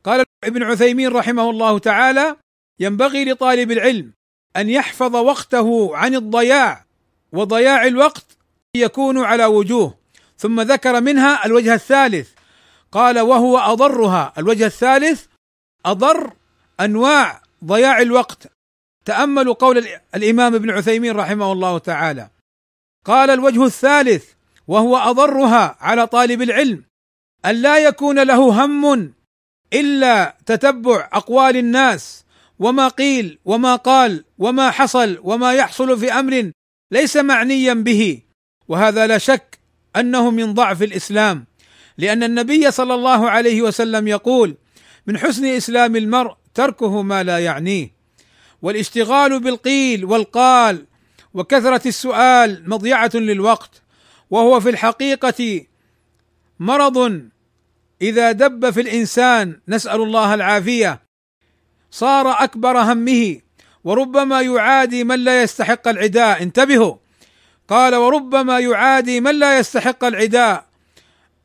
قال 0.05 0.25
ابن 0.45 0.63
عثيمين 0.63 1.09
رحمه 1.09 1.51
الله 1.51 1.79
تعالى 1.79 2.37
ينبغي 2.81 3.25
لطالب 3.25 3.71
العلم 3.71 4.16
أن 4.57 4.71
يحفظ 4.71 5.17
وقته 5.17 5.97
عن 5.97 6.15
الضياع 6.15 6.85
وضياع 7.33 7.87
الوقت 7.87 8.27
يكون 8.77 9.25
على 9.25 9.45
وجوه. 9.45 9.95
ثم 10.39 10.61
ذكر 10.61 11.01
منها 11.01 11.47
الوجه 11.47 11.75
الثالث. 11.75 12.31
قال 12.93 13.21
وهو 13.21 13.59
أضرها. 13.59 14.33
الوجه 14.39 14.67
الثالث 14.67 15.27
أضر 15.87 16.33
أنواع 16.81 17.43
ضياع 17.65 18.01
الوقت. 18.01 18.47
تأملوا 19.05 19.55
قول 19.55 19.89
الإمام 20.15 20.55
ابن 20.55 20.71
عثيمين 20.71 21.17
رحمه 21.17 21.53
الله 21.53 21.79
تعالى. 21.79 22.31
قال 23.05 23.31
الوجه 23.31 23.65
الثالث 23.65 24.25
وهو 24.69 24.97
أضرها 24.97 25.77
على 25.81 26.07
طالب 26.07 26.43
العلم 26.43 26.85
أن 27.47 27.55
لا 27.55 27.79
يكون 27.79 28.23
له 28.23 28.65
هم 28.65 29.13
إلا 29.73 30.37
تتبع 30.47 31.09
أقوال 31.13 31.57
الناس. 31.57 32.26
وما 32.59 32.89
قيل 32.89 33.39
وما 33.45 33.77
قال 33.77 34.25
وما 34.39 34.71
حصل 34.71 35.19
وما 35.23 35.53
يحصل 35.53 35.99
في 35.99 36.13
أمر 36.13 36.51
ليس 36.91 37.17
معنيا 37.17 37.75
به. 37.75 38.23
وهذا 38.69 39.07
لا 39.07 39.19
شك 39.19 39.59
أنه 39.97 40.31
من 40.31 40.55
ضعف 40.55 40.83
الإسلام 40.83 41.47
لأن 41.99 42.23
النبي 42.23 42.71
صلى 42.71 42.95
الله 42.95 43.31
عليه 43.31 43.63
وسلم 43.63 44.09
يقول 44.09 44.57
من 45.07 45.19
حسن 45.19 45.45
إسلام 45.45 45.97
المرء 45.97 46.35
تركه 46.55 47.03
ما 47.03 47.23
لا 47.23 47.39
يعنيه 47.39 47.95
والاشتغال 48.63 49.41
بالقيل 49.41 50.05
والقال 50.05 50.87
وكثرة 51.35 51.89
السؤال 51.89 52.71
مضيعة 52.71 53.11
للوقت 53.15 53.83
وهو 54.31 54.61
في 54.61 54.71
الحقيقة 54.71 55.65
مرض. 56.61 57.23
إذا 58.03 58.33
دب 58.33 58.71
في 58.71 58.81
الإنسان 58.81 59.61
نسأل 59.69 60.03
الله 60.03 60.35
العافية 60.35 61.06
صار 61.91 62.31
أكبر 62.45 62.79
همه 62.79 63.41
وربما 63.85 64.41
يعادي 64.41 65.05
من 65.05 65.25
لا 65.25 65.43
يستحق 65.43 65.89
العداء. 65.89 66.43
انتبهوا. 66.43 66.95
قال 67.69 67.95
وربما 67.95 68.59
يعادي 68.59 69.21
من 69.21 69.39
لا 69.39 69.59
يستحق 69.59 70.05
العداء 70.05 70.67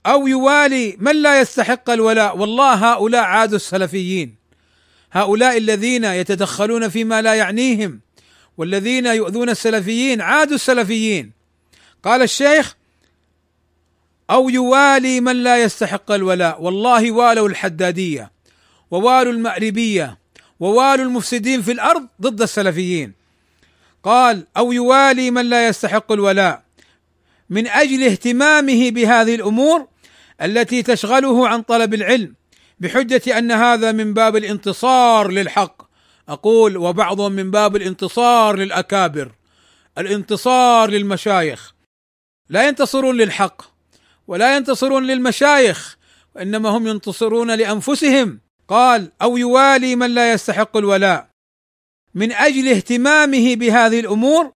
أو 0.06 0.28
يوالي 0.28 0.98
من 1.00 1.16
لا 1.22 1.40
يستحق 1.40 1.90
الولاء. 1.90 2.38
والله 2.38 2.74
هؤلاء 2.74 3.24
عادوا 3.24 3.56
السلفيين. 3.56 4.36
هؤلاء 5.12 5.58
الذين 5.58 6.06
يتدخلون 6.06 6.90
فيما 6.90 7.22
لا 7.22 7.34
يعنيهم 7.34 8.00
والذين 8.58 9.06
يؤذون 9.06 9.50
السلفيين 9.50 10.22
عادوا 10.22 10.56
السلفيين. 10.56 11.32
قال 12.04 12.22
الشيخ 12.22 12.76
أو 14.30 14.50
يوالي 14.50 15.22
من 15.22 15.44
لا 15.44 15.64
يستحق 15.64 16.12
الولاء. 16.12 16.62
والله 16.62 17.12
والوا 17.12 17.50
الحدادية 17.50 18.32
ووالوا 18.92 19.34
المأربية 19.34 20.21
ووالوا 20.62 21.06
المفسدين 21.06 21.62
في 21.62 21.72
الأرض 21.72 22.08
ضد 22.22 22.42
السلفيين. 22.42 23.14
قال 24.04 24.48
أو 24.58 24.72
يوالي 24.72 25.32
من 25.32 25.46
لا 25.46 25.68
يستحق 25.68 26.12
الولاء. 26.12 26.64
من 27.50 27.68
أجل 27.68 28.04
اهتمامه 28.04 28.90
بهذه 28.92 29.36
الأمور 29.36 29.88
التي 30.42 30.84
تشغله 30.84 31.48
عن 31.48 31.62
طلب 31.62 31.94
العلم 31.94 32.36
بحجة 32.80 33.38
أن 33.38 33.52
هذا 33.52 33.92
من 33.92 34.14
باب 34.14 34.36
الانتصار 34.36 35.32
للحق. 35.32 35.82
أقول 36.30 36.78
وبعضهم 36.78 37.32
من 37.32 37.52
باب 37.52 37.76
الانتصار 37.76 38.56
للأكابر 38.56 39.32
الانتصار 39.98 40.90
للمشايخ. 40.90 41.74
لا 42.50 42.68
ينتصرون 42.68 43.18
للحق 43.18 43.62
ولا 44.28 44.56
ينتصرون 44.56 45.08
للمشايخ 45.08 45.98
وإنما 46.36 46.70
هم 46.70 46.88
ينتصرون 46.88 47.52
لأنفسهم. 47.52 48.40
قال 48.72 49.12
أو 49.22 49.38
يوالي 49.38 49.96
من 49.96 50.14
لا 50.14 50.32
يستحق 50.32 50.78
الولاء. 50.78 51.30
من 52.16 52.32
أجل 52.32 52.68
اهتمامه 52.68 53.56
بهذه 53.56 54.00
الأمور 54.00 54.52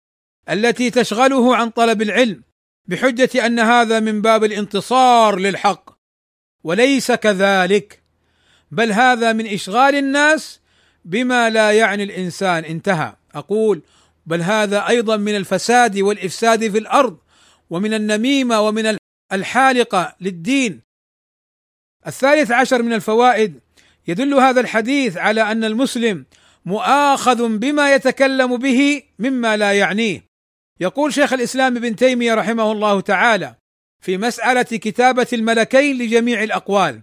التي 0.50 0.90
تشغله 0.90 1.56
عن 1.56 1.70
طلب 1.70 2.02
العلم 2.02 2.42
بحجة 2.88 3.46
أن 3.46 3.58
هذا 3.58 4.00
من 4.00 4.22
باب 4.22 4.44
الانتصار 4.44 5.38
للحق 5.38 5.98
وليس 6.64 7.12
كذلك. 7.12 8.02
بل 8.70 8.92
هذا 8.92 9.32
من 9.32 9.46
إشغال 9.46 9.94
الناس 9.94 10.60
بما 11.04 11.50
لا 11.50 11.72
يعني 11.72 12.02
الإنسان. 12.02 12.64
انتهى. 12.64 13.12
أقول 13.34 13.82
بل 14.26 14.42
هذا 14.42 14.88
أيضا 14.88 15.16
من 15.16 15.36
الفساد 15.36 15.98
والإفساد 15.98 16.70
في 16.70 16.78
الأرض 16.78 17.18
ومن 17.70 17.94
النميمة 17.94 18.60
ومن 18.60 18.96
الحالقة 19.32 20.16
للدين. 20.20 20.80
الثالث 22.06 22.50
عشر 22.50 22.82
من 22.82 22.92
الفوائد 22.92 23.63
يدل 24.08 24.34
هذا 24.34 24.60
الحديث 24.60 25.16
على 25.16 25.42
أن 25.42 25.64
المسلم 25.64 26.26
مؤاخذ 26.64 27.58
بما 27.58 27.94
يتكلم 27.94 28.56
به 28.56 29.02
مما 29.18 29.56
لا 29.56 29.72
يعنيه. 29.72 30.24
يقول 30.80 31.14
شيخ 31.14 31.32
الإسلام 31.32 31.76
ابن 31.76 31.96
تيمية 31.96 32.34
رحمه 32.34 32.72
الله 32.72 33.00
تعالى 33.00 33.54
في 34.02 34.18
مسألة 34.18 34.62
كتابة 34.62 35.26
الملكين 35.32 35.98
لجميع 35.98 36.42
الأقوال. 36.42 37.00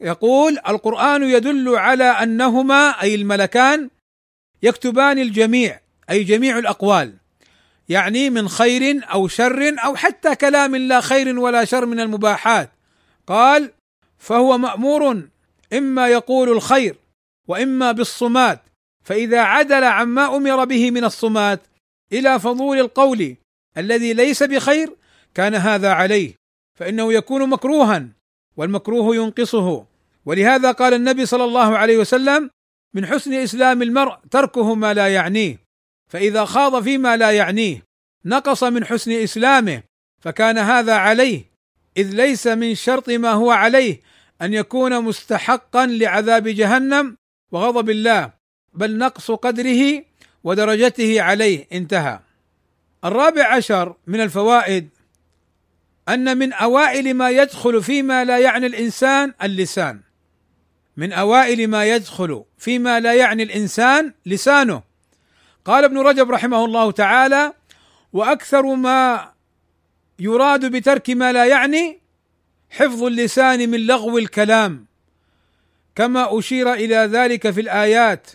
يقول 0.00 0.58
القرآن 0.68 1.22
يدل 1.22 1.68
على 1.68 2.04
أنهما 2.04 3.02
أي 3.02 3.14
الملكان 3.14 3.90
يكتبان 4.62 5.18
الجميع 5.18 5.80
أي 6.10 6.24
جميع 6.24 6.58
الأقوال 6.58 7.14
يعني 7.88 8.30
من 8.30 8.48
خير 8.48 9.00
أو 9.12 9.28
شر 9.28 9.74
أو 9.84 9.96
حتى 9.96 10.34
كلام 10.36 10.76
لا 10.76 11.00
خير 11.00 11.38
ولا 11.38 11.64
شر 11.64 11.86
من 11.86 12.00
المباحات. 12.00 12.70
قال 13.26 13.72
فهو 14.18 14.58
مأمور 14.58 15.22
إما 15.72 16.08
يقول 16.08 16.48
الخير 16.48 16.96
وإما 17.48 17.92
بالصمات 17.92 18.60
فإذا 19.04 19.40
عدل 19.40 19.84
عما 19.84 20.36
أمر 20.36 20.64
به 20.64 20.90
من 20.90 21.04
الصمات 21.04 21.60
إلى 22.12 22.40
فضول 22.40 22.78
القول 22.78 23.36
الذي 23.76 24.12
ليس 24.12 24.42
بخير 24.42 24.96
كان 25.34 25.54
هذا 25.54 25.92
عليه 25.92 26.34
فإنه 26.78 27.12
يكون 27.12 27.48
مكروها 27.48 28.08
والمكروه 28.56 29.16
ينقصه. 29.16 29.86
ولهذا 30.26 30.72
قال 30.72 30.94
النبي 30.94 31.26
صلى 31.26 31.44
الله 31.44 31.78
عليه 31.78 31.98
وسلم 31.98 32.50
من 32.94 33.06
حسن 33.06 33.34
إسلام 33.34 33.82
المرء 33.82 34.16
تركه 34.30 34.74
ما 34.74 34.94
لا 34.94 35.08
يعنيه 35.08 35.58
فإذا 36.10 36.44
خاض 36.44 36.82
فيما 36.82 37.16
لا 37.16 37.30
يعنيه 37.30 37.82
نقص 38.24 38.64
من 38.64 38.84
حسن 38.84 39.12
إسلامه 39.12 39.82
فكان 40.20 40.58
هذا 40.58 40.94
عليه 40.94 41.44
إذ 41.96 42.10
ليس 42.10 42.46
من 42.46 42.74
شرط 42.74 43.10
ما 43.10 43.32
هو 43.32 43.50
عليه 43.50 44.00
أن 44.42 44.54
يكون 44.54 45.04
مستحقا 45.04 45.86
لعذاب 45.86 46.48
جهنم 46.48 47.16
وغضب 47.52 47.90
الله 47.90 48.32
بل 48.74 48.98
نقص 48.98 49.30
قدره 49.30 50.04
ودرجته 50.44 51.22
عليه 51.22 51.66
انتهى. 51.72 52.20
الرابع 53.04 53.54
عشر 53.54 53.96
من 54.06 54.20
الفوائد 54.20 54.88
أن 56.08 56.38
من 56.38 56.52
أوائل 56.52 57.14
ما 57.14 57.30
يدخل 57.30 57.82
فيما 57.82 58.24
لا 58.24 58.38
يعني 58.38 58.66
الإنسان 58.66 59.34
اللسان. 59.42 60.00
من 60.96 61.12
أوائل 61.12 61.68
ما 61.68 61.84
يدخل 61.84 62.44
فيما 62.58 63.00
لا 63.00 63.14
يعني 63.14 63.42
الإنسان 63.42 64.14
لسانه. 64.26 64.82
قال 65.64 65.84
ابن 65.84 65.98
رجب 65.98 66.30
رحمه 66.30 66.64
الله 66.64 66.90
تعالى 66.90 67.52
وأكثر 68.12 68.74
ما 68.74 69.32
يراد 70.18 70.76
بترك 70.76 71.10
ما 71.10 71.32
لا 71.32 71.44
يعني 71.44 72.01
حفظ 72.72 73.02
اللسان 73.02 73.70
من 73.70 73.86
لغو 73.86 74.18
الكلام 74.18 74.86
كما 75.94 76.38
أشير 76.38 76.72
إلى 76.72 76.96
ذلك 76.96 77.50
في 77.50 77.60
الآيات 77.60 78.26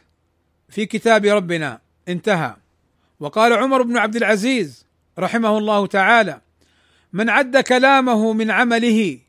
في 0.69 0.85
كتاب 0.85 1.25
ربنا. 1.25 1.79
انتهى. 2.07 2.55
وقال 3.19 3.53
عمر 3.53 3.81
بن 3.81 3.97
عبد 3.97 4.15
العزيز 4.15 4.85
رحمه 5.19 5.57
الله 5.57 5.87
تعالى 5.87 6.41
من 7.13 7.29
عد 7.29 7.57
كلامه 7.57 8.33
من 8.33 8.51
عمله 8.51 9.19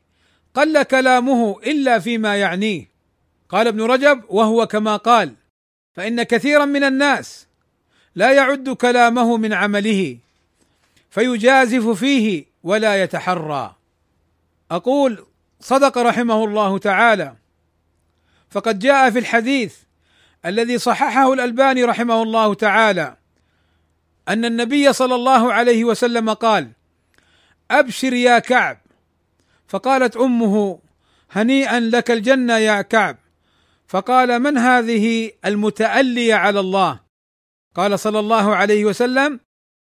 قل 0.53 0.83
كلامه 0.83 1.59
إلا 1.59 1.99
فيما 1.99 2.35
يعنيه. 2.35 2.87
قال 3.49 3.67
ابن 3.67 3.81
رجب 3.81 4.23
وهو 4.29 4.67
كما 4.67 4.95
قال 4.95 5.33
فإن 5.93 6.23
كثيرا 6.23 6.65
من 6.65 6.83
الناس 6.83 7.47
لا 8.15 8.31
يعد 8.33 8.69
كلامه 8.69 9.37
من 9.37 9.53
عمله 9.53 10.17
فيجازف 11.09 11.87
فيه 11.89 12.45
ولا 12.63 13.03
يتحرى. 13.03 13.78
أقول 14.71 15.25
صدق 15.59 15.97
رحمه 15.97 16.43
الله 16.43 16.77
تعالى 16.77 17.35
فقد 18.49 18.79
جاء 18.79 19.09
في 19.09 19.19
الحديث 19.19 19.75
الذي 20.45 20.77
صححه 20.77 21.33
الألباني 21.33 21.83
رحمه 21.83 22.23
الله 22.23 22.53
تعالى 22.53 23.17
أن 24.27 24.45
النبي 24.45 24.93
صلى 24.93 25.15
الله 25.15 25.53
عليه 25.53 25.83
وسلم 25.83 26.33
قال 26.33 26.71
أبشر 27.71 28.13
يا 28.13 28.39
كعب 28.39 28.77
فقالت 29.67 30.17
أمه 30.17 30.79
هنيئا 31.31 31.79
لك 31.79 32.11
الجنة 32.11 32.57
يا 32.57 32.81
كعب 32.81 33.17
فقال 33.87 34.39
من 34.39 34.57
هذه 34.57 35.31
المتألية 35.45 36.35
على 36.35 36.59
الله؟ 36.59 36.99
قال 37.75 37.99
صلى 37.99 38.19
الله 38.19 38.55
عليه 38.55 38.85
وسلم: 38.85 39.39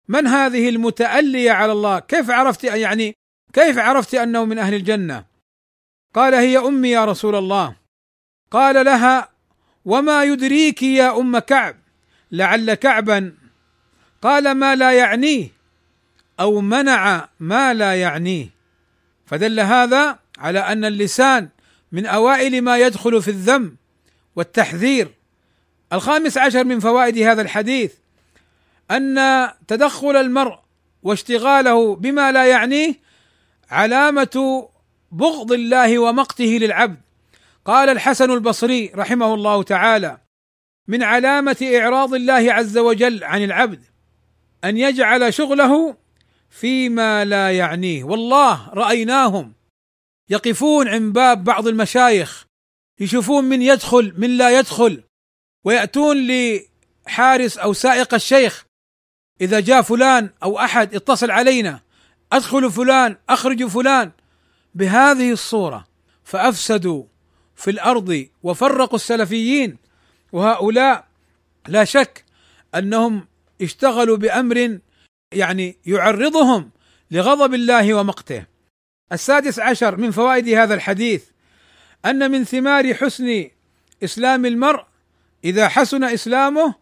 من 0.09 0.27
هذه 0.27 0.69
المتألية 0.69 1.53
على 1.53 1.73
الله؟ 1.73 1.99
كيف 1.99 2.31
عرفت 2.31 2.65
يعني 2.65 3.18
كيف 3.53 3.79
عرفت 3.79 4.15
أنه 4.15 4.45
من 4.45 4.59
أهل 4.59 4.75
الجنة؟ 4.75 5.25
قال 6.15 6.35
هي 6.35 6.59
أمي 6.59 6.91
يا 6.91 7.05
رسول 7.05 7.35
الله. 7.35 7.77
قال 8.51 8.85
لها: 8.85 9.29
وما 9.85 10.25
يدريك 10.25 10.83
يا 10.83 11.21
أم 11.21 11.39
كعب 11.39 11.77
لعل 12.33 12.75
كعبا 12.75 13.35
قال 14.23 14.51
ما 14.53 14.77
لا 14.77 14.93
يعنيه 14.93 15.49
أو 16.41 16.61
منع 16.61 17.29
ما 17.41 17.75
لا 17.75 18.01
يعنيه 18.01 18.49
فدل 19.27 19.61
هذا 19.61 20.19
على 20.39 20.59
أن 20.59 20.85
اللسان 20.85 21.49
من 21.93 22.07
أوائل 22.07 22.63
ما 22.63 22.79
يدخل 22.79 23.23
في 23.23 23.29
الذم 23.29 23.77
والتحذير 24.37 25.15
الخامس 25.93 26.39
عشر 26.39 26.65
من 26.65 26.81
فوائد 26.81 27.19
هذا 27.19 27.43
الحديث 27.43 27.93
أن 28.91 29.49
تدخل 29.69 30.17
المرء 30.17 30.59
واشتغاله 31.03 31.97
بما 31.97 32.33
لا 32.33 32.47
يعنيه 32.47 32.95
علامة 33.71 34.69
بغض 35.13 35.53
الله 35.53 35.99
ومقته 35.99 36.45
للعبد. 36.45 37.01
قال 37.65 37.89
الحسن 37.89 38.31
البصري 38.31 38.93
رحمه 38.95 39.35
الله 39.35 39.63
تعالى 39.63 40.19
من 40.89 41.03
علامة 41.03 41.57
إعراض 41.77 42.15
الله 42.15 42.53
عز 42.53 42.79
وجل 42.79 43.25
عن 43.25 43.45
العبد 43.45 43.83
أن 44.65 44.77
يجعل 44.77 45.35
شغله 45.35 45.97
فيما 46.51 47.25
لا 47.25 47.53
يعنيه. 47.53 48.05
والله 48.05 48.69
رأيناهم 48.69 49.53
يقفون 50.31 50.89
عند 50.89 51.13
باب 51.13 51.45
بعض 51.45 51.67
المشايخ 51.69 52.47
يشوفون 53.01 53.45
من 53.45 53.63
يدخل 53.63 54.15
من 54.19 54.37
لا 54.37 54.59
يدخل 54.59 55.03
ويأتون 55.65 56.17
لحارس 56.27 57.59
أو 57.59 57.73
سائق 57.73 58.15
الشيخ 58.15 58.65
إذا 59.41 59.61
جاء 59.61 59.83
فلان 59.83 60.31
أو 60.43 60.59
أحد 60.59 60.95
اتصل 60.95 61.31
علينا. 61.31 61.81
أدخل 62.33 62.71
فلان 62.71 63.17
أخرج 63.29 63.65
فلان 63.65 64.11
بهذه 64.75 65.33
الصورة 65.33 65.87
فأفسدوا 66.25 67.05
في 67.57 67.71
الأرض 67.71 68.29
وفرقوا 68.43 68.97
السلفيين 68.97 69.77
وهؤلاء 70.33 71.09
لا 71.69 71.85
شك 71.85 72.25
أنهم 72.75 73.27
اشتغلوا 73.63 74.17
بأمر 74.17 74.79
يعني 75.33 75.77
يعرضهم 75.87 76.71
لغضب 77.11 77.55
الله 77.55 77.95
ومقته. 77.95 78.47
السادس 79.13 79.59
عشر 79.59 79.97
من 79.97 80.11
فوائد 80.11 80.49
هذا 80.49 80.75
الحديث 80.75 81.25
أن 82.05 82.31
من 82.31 82.45
ثمار 82.45 82.95
حسن 82.95 83.51
إسلام 84.05 84.47
المرء 84.47 84.85
إذا 85.45 85.69
حسن 85.69 86.05
إسلامه 86.05 86.75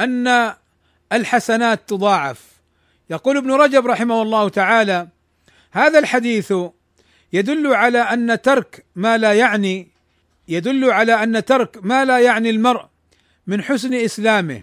أن 0.00 0.54
الحسنات 1.12 1.88
تضاعف. 1.88 2.53
يقول 3.10 3.36
ابن 3.36 3.52
رجب 3.52 3.86
رحمه 3.86 4.22
الله 4.22 4.48
تعالى: 4.48 5.08
هذا 5.70 5.98
الحديث 5.98 6.52
يدل 7.32 7.74
على 7.74 7.98
أن 7.98 8.42
ترك 8.42 8.84
ما 8.96 9.18
لا 9.18 9.32
يعني 9.32 9.88
يدل 10.48 10.90
على 10.90 11.22
أن 11.22 11.44
ترك 11.44 11.78
ما 11.82 12.04
لا 12.04 12.18
يعني 12.18 12.50
المرء 12.50 12.84
من 13.46 13.62
حسن 13.62 13.94
إسلامه. 13.94 14.62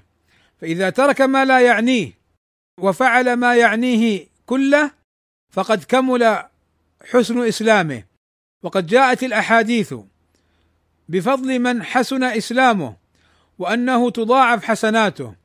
فإذا 0.61 0.89
ترك 0.89 1.21
ما 1.21 1.45
لا 1.45 1.59
يعنيه 1.59 2.11
وفعل 2.79 3.33
ما 3.33 3.55
يعنيه 3.55 4.27
كله 4.45 4.91
فقد 5.51 5.83
كمل 5.83 6.43
حسن 7.11 7.47
إسلامه. 7.47 8.03
وقد 8.63 8.87
جاءت 8.87 9.23
الأحاديث 9.23 9.93
بفضل 11.09 11.59
من 11.59 11.83
حسن 11.83 12.23
إسلامه 12.23 12.95
وأنه 13.59 14.09
تضاعف 14.09 14.63
حسناته 14.63 15.35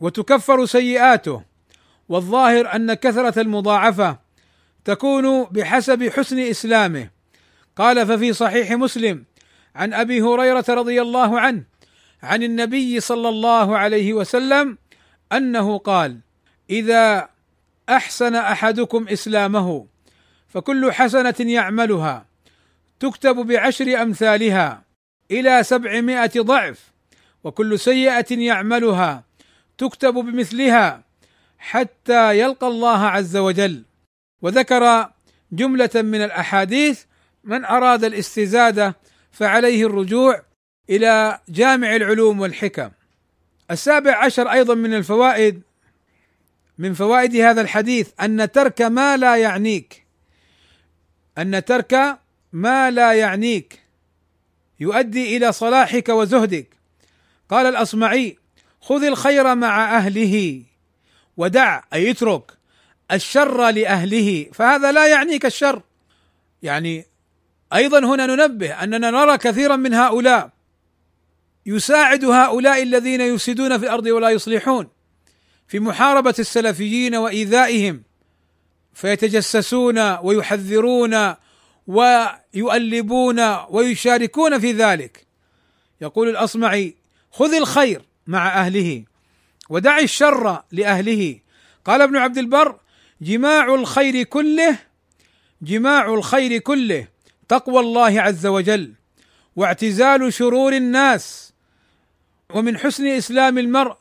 وتكفر 0.00 0.66
سيئاته. 0.66 1.47
والظاهر 2.08 2.74
أن 2.74 2.94
كثرة 2.94 3.40
المضاعفة 3.40 4.18
تكون 4.84 5.44
بحسب 5.44 6.08
حسن 6.08 6.38
إسلامه. 6.38 7.10
قال 7.76 8.06
ففي 8.06 8.32
صحيح 8.32 8.72
مسلم 8.72 9.24
عن 9.74 9.94
أبي 9.94 10.22
هريرة 10.22 10.64
رضي 10.68 11.02
الله 11.02 11.40
عنه 11.40 11.64
عن 12.22 12.42
النبي 12.42 13.00
صلى 13.00 13.28
الله 13.28 13.78
عليه 13.78 14.12
وسلم 14.12 14.78
أنه 15.32 15.78
قال 15.78 16.18
إذا 16.70 17.28
أحسن 17.88 18.34
أحدكم 18.34 19.08
إسلامه 19.08 19.86
فكل 20.48 20.92
حسنة 20.92 21.34
يعملها 21.40 22.26
تكتب 23.00 23.36
بعشر 23.36 24.02
أمثالها 24.02 24.82
إلى 25.30 25.62
سبعمائة 25.62 26.40
ضعف 26.40 26.92
وكل 27.44 27.78
سيئة 27.78 28.38
يعملها 28.38 29.24
تكتب 29.78 30.14
بمثلها 30.14 31.04
حتى 31.58 32.38
يلقى 32.38 32.66
الله 32.66 32.98
عز 32.98 33.36
وجل. 33.36 33.84
وذكر 34.42 35.10
جملة 35.52 35.90
من 35.94 36.24
الأحاديث 36.24 37.04
من 37.44 37.64
أراد 37.64 38.04
الاستزادة 38.04 38.96
فعليه 39.32 39.86
الرجوع 39.86 40.42
إلى 40.90 41.40
جامع 41.48 41.96
العلوم 41.96 42.40
والحكم. 42.40 42.90
السابع 43.70 44.24
عشر 44.24 44.52
أيضا 44.52 44.74
من 44.74 44.94
الفوائد 44.94 45.62
من 46.78 46.94
فوائد 46.94 47.36
هذا 47.36 47.60
الحديث 47.60 48.10
أن 48.20 48.52
ترك 48.52 48.82
ما 48.82 49.16
لا 49.16 49.36
يعنيك. 49.36 50.04
أن 51.38 51.64
ترك 51.64 52.18
ما 52.52 52.90
لا 52.90 53.12
يعنيك. 53.12 53.82
يؤدي 54.80 55.36
إلى 55.36 55.52
صلاحك 55.52 56.08
وزهدك. 56.08 56.66
قال 57.48 57.66
الأصمعي 57.66 58.38
خذ 58.80 59.04
الخير 59.04 59.54
مع 59.54 59.96
أهله. 59.96 60.62
ودع 61.38 61.82
أي 61.92 62.10
اترك 62.10 62.52
الشر 63.12 63.70
لأهله 63.70 64.46
فهذا 64.52 64.92
لا 64.92 65.06
يعنيك 65.06 65.46
الشر. 65.46 65.82
يعني 66.62 67.06
أيضا 67.72 67.98
هنا 67.98 68.26
ننبه 68.26 68.82
أننا 68.82 69.10
نرى 69.10 69.38
كثيرا 69.38 69.76
من 69.76 69.94
هؤلاء 69.94 70.50
يساعد 71.66 72.24
هؤلاء 72.24 72.82
الذين 72.82 73.20
يفسدون 73.20 73.78
في 73.78 73.84
الأرض 73.84 74.06
ولا 74.06 74.30
يصلحون. 74.30 74.88
في 75.68 75.80
محاربة 75.80 76.34
السلفيين 76.38 77.14
وإيذائهم 77.14 78.02
فيتجسسون 78.94 79.98
ويحذرون 80.16 81.34
ويؤلبون 81.86 83.56
ويشاركون 83.70 84.58
في 84.58 84.72
ذلك. 84.72 85.26
يقول 86.00 86.28
الأصمعي 86.28 86.94
خذ 87.30 87.54
الخير 87.54 88.02
مع 88.26 88.48
أهله. 88.48 89.04
ودع 89.68 89.98
الشر 89.98 90.62
لأهله. 90.72 91.38
قال 91.84 92.02
ابن 92.02 92.16
عبد 92.16 92.38
البر 92.38 92.78
جماع 93.20 93.74
الخير 93.74 94.22
كله 94.22 94.78
جماع 95.62 96.14
الخير 96.14 96.58
كله 96.58 97.06
تقوى 97.48 97.80
الله 97.80 98.20
عز 98.20 98.46
وجل 98.46 98.92
واعتزال 99.56 100.32
شرور 100.32 100.72
الناس 100.72 101.52
ومن 102.54 102.78
حسن 102.78 103.06
إسلام 103.06 103.58
المرء 103.58 103.96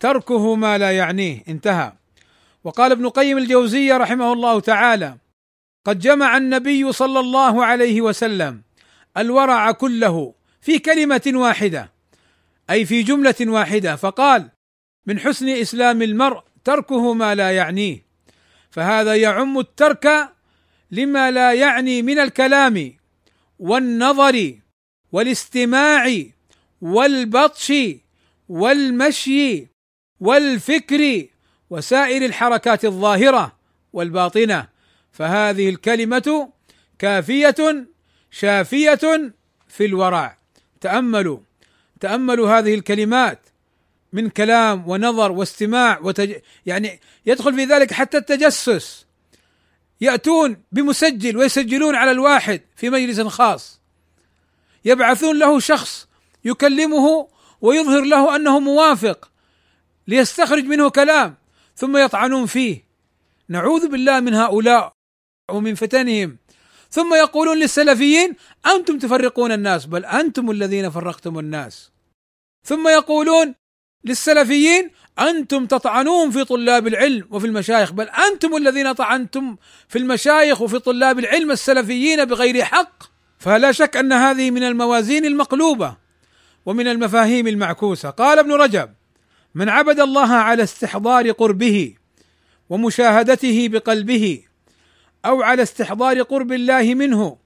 تركه 0.00 0.54
ما 0.54 0.78
لا 0.78 0.90
يعنيه. 0.96 1.44
انتهى. 1.48 1.92
وقال 2.64 2.92
ابن 2.92 3.08
قيم 3.08 3.38
الجوزيه 3.38 3.96
رحمه 3.96 4.32
الله 4.32 4.60
تعالى 4.60 5.16
قد 5.84 5.98
جمع 5.98 6.36
النبي 6.36 6.92
صلى 6.92 7.20
الله 7.20 7.64
عليه 7.64 8.00
وسلم 8.00 8.62
الورع 9.16 9.72
كله 9.72 10.34
في 10.60 10.78
كلمة 10.78 11.32
واحدة 11.34 11.92
أي 12.70 12.84
في 12.84 13.02
جملة 13.02 13.34
واحدة 13.40 13.96
فقال 13.96 14.48
من 15.06 15.18
حسن 15.18 15.48
إسلام 15.48 16.02
المرء 16.02 16.42
تركه 16.64 17.14
ما 17.14 17.34
لا 17.34 17.50
يعنيه. 17.50 18.04
فهذا 18.70 19.16
يعم 19.16 19.58
الترك 19.58 20.28
لما 20.90 21.30
لا 21.30 21.52
يعني 21.52 22.02
من 22.02 22.18
الكلام 22.18 22.94
والنظر 23.58 24.58
والاستماع 25.12 26.22
والبطش 26.80 27.72
والمشي 28.48 29.66
والفكر 30.20 31.26
وسائر 31.70 32.24
الحركات 32.24 32.84
الظاهرة 32.84 33.56
والباطنة. 33.92 34.68
فهذه 35.12 35.68
الكلمة 35.68 36.48
كافية 36.98 37.86
شافية 38.30 39.32
في 39.68 39.84
الورع 39.84 40.38
تأملوا 40.80 41.38
تأملوا 42.00 42.58
هذه 42.58 42.74
الكلمات. 42.74 43.51
من 44.12 44.28
كلام 44.28 44.88
ونظر 44.88 45.32
واستماع 45.32 45.98
وتج... 45.98 46.34
يعني 46.66 47.00
يدخل 47.26 47.54
في 47.54 47.64
ذلك 47.64 47.92
حتى 47.92 48.16
التجسس. 48.16 49.06
يأتون 50.00 50.62
بمسجل 50.72 51.36
ويسجلون 51.36 51.94
على 51.94 52.10
الواحد 52.10 52.60
في 52.76 52.90
مجلس 52.90 53.20
خاص. 53.20 53.80
يبعثون 54.84 55.38
له 55.38 55.60
شخص 55.60 56.08
يكلمه 56.44 57.28
ويظهر 57.60 58.04
له 58.04 58.36
أنه 58.36 58.60
موافق 58.60 59.30
ليستخرج 60.08 60.64
منه 60.64 60.90
كلام 60.90 61.34
ثم 61.76 61.96
يطعنون 61.96 62.46
فيه. 62.46 62.84
نعوذ 63.48 63.88
بالله 63.88 64.20
من 64.20 64.34
هؤلاء 64.34 64.92
ومن 65.50 65.74
فتنهم. 65.74 66.36
ثم 66.90 67.14
يقولون 67.14 67.58
للسلفيين 67.58 68.36
أنتم 68.66 68.98
تفرقون 68.98 69.52
الناس 69.52 69.86
بل 69.86 70.04
أنتم 70.04 70.50
الذين 70.50 70.90
فرقتم 70.90 71.38
الناس. 71.38 71.90
ثم 72.64 72.88
يقولون 72.88 73.54
للسلفيين 74.04 74.90
أنتم 75.18 75.66
تطعنون 75.66 76.30
في 76.30 76.44
طلاب 76.44 76.86
العلم 76.86 77.26
وفي 77.30 77.46
المشايخ 77.46 77.92
بل 77.92 78.08
أنتم 78.08 78.56
الذين 78.56 78.92
طعنتم 78.92 79.56
في 79.88 79.98
المشايخ 79.98 80.60
وفي 80.60 80.78
طلاب 80.78 81.18
العلم 81.18 81.50
السلفيين 81.50 82.24
بغير 82.24 82.64
حق. 82.64 83.02
فلا 83.38 83.72
شك 83.72 83.96
أن 83.96 84.12
هذه 84.12 84.50
من 84.50 84.62
الموازين 84.62 85.24
المقلوبة 85.24 85.96
ومن 86.66 86.88
المفاهيم 86.88 87.46
المعكوسة. 87.48 88.10
قال 88.10 88.38
ابن 88.38 88.52
رجب 88.52 88.90
من 89.54 89.68
عبد 89.68 90.00
الله 90.00 90.32
على 90.32 90.62
استحضار 90.62 91.30
قربه 91.30 91.94
ومشاهدته 92.70 93.68
بقلبه 93.68 94.42
أو 95.24 95.42
على 95.42 95.62
استحضار 95.62 96.22
قرب 96.22 96.52
الله 96.52 96.94
منه 96.94 97.36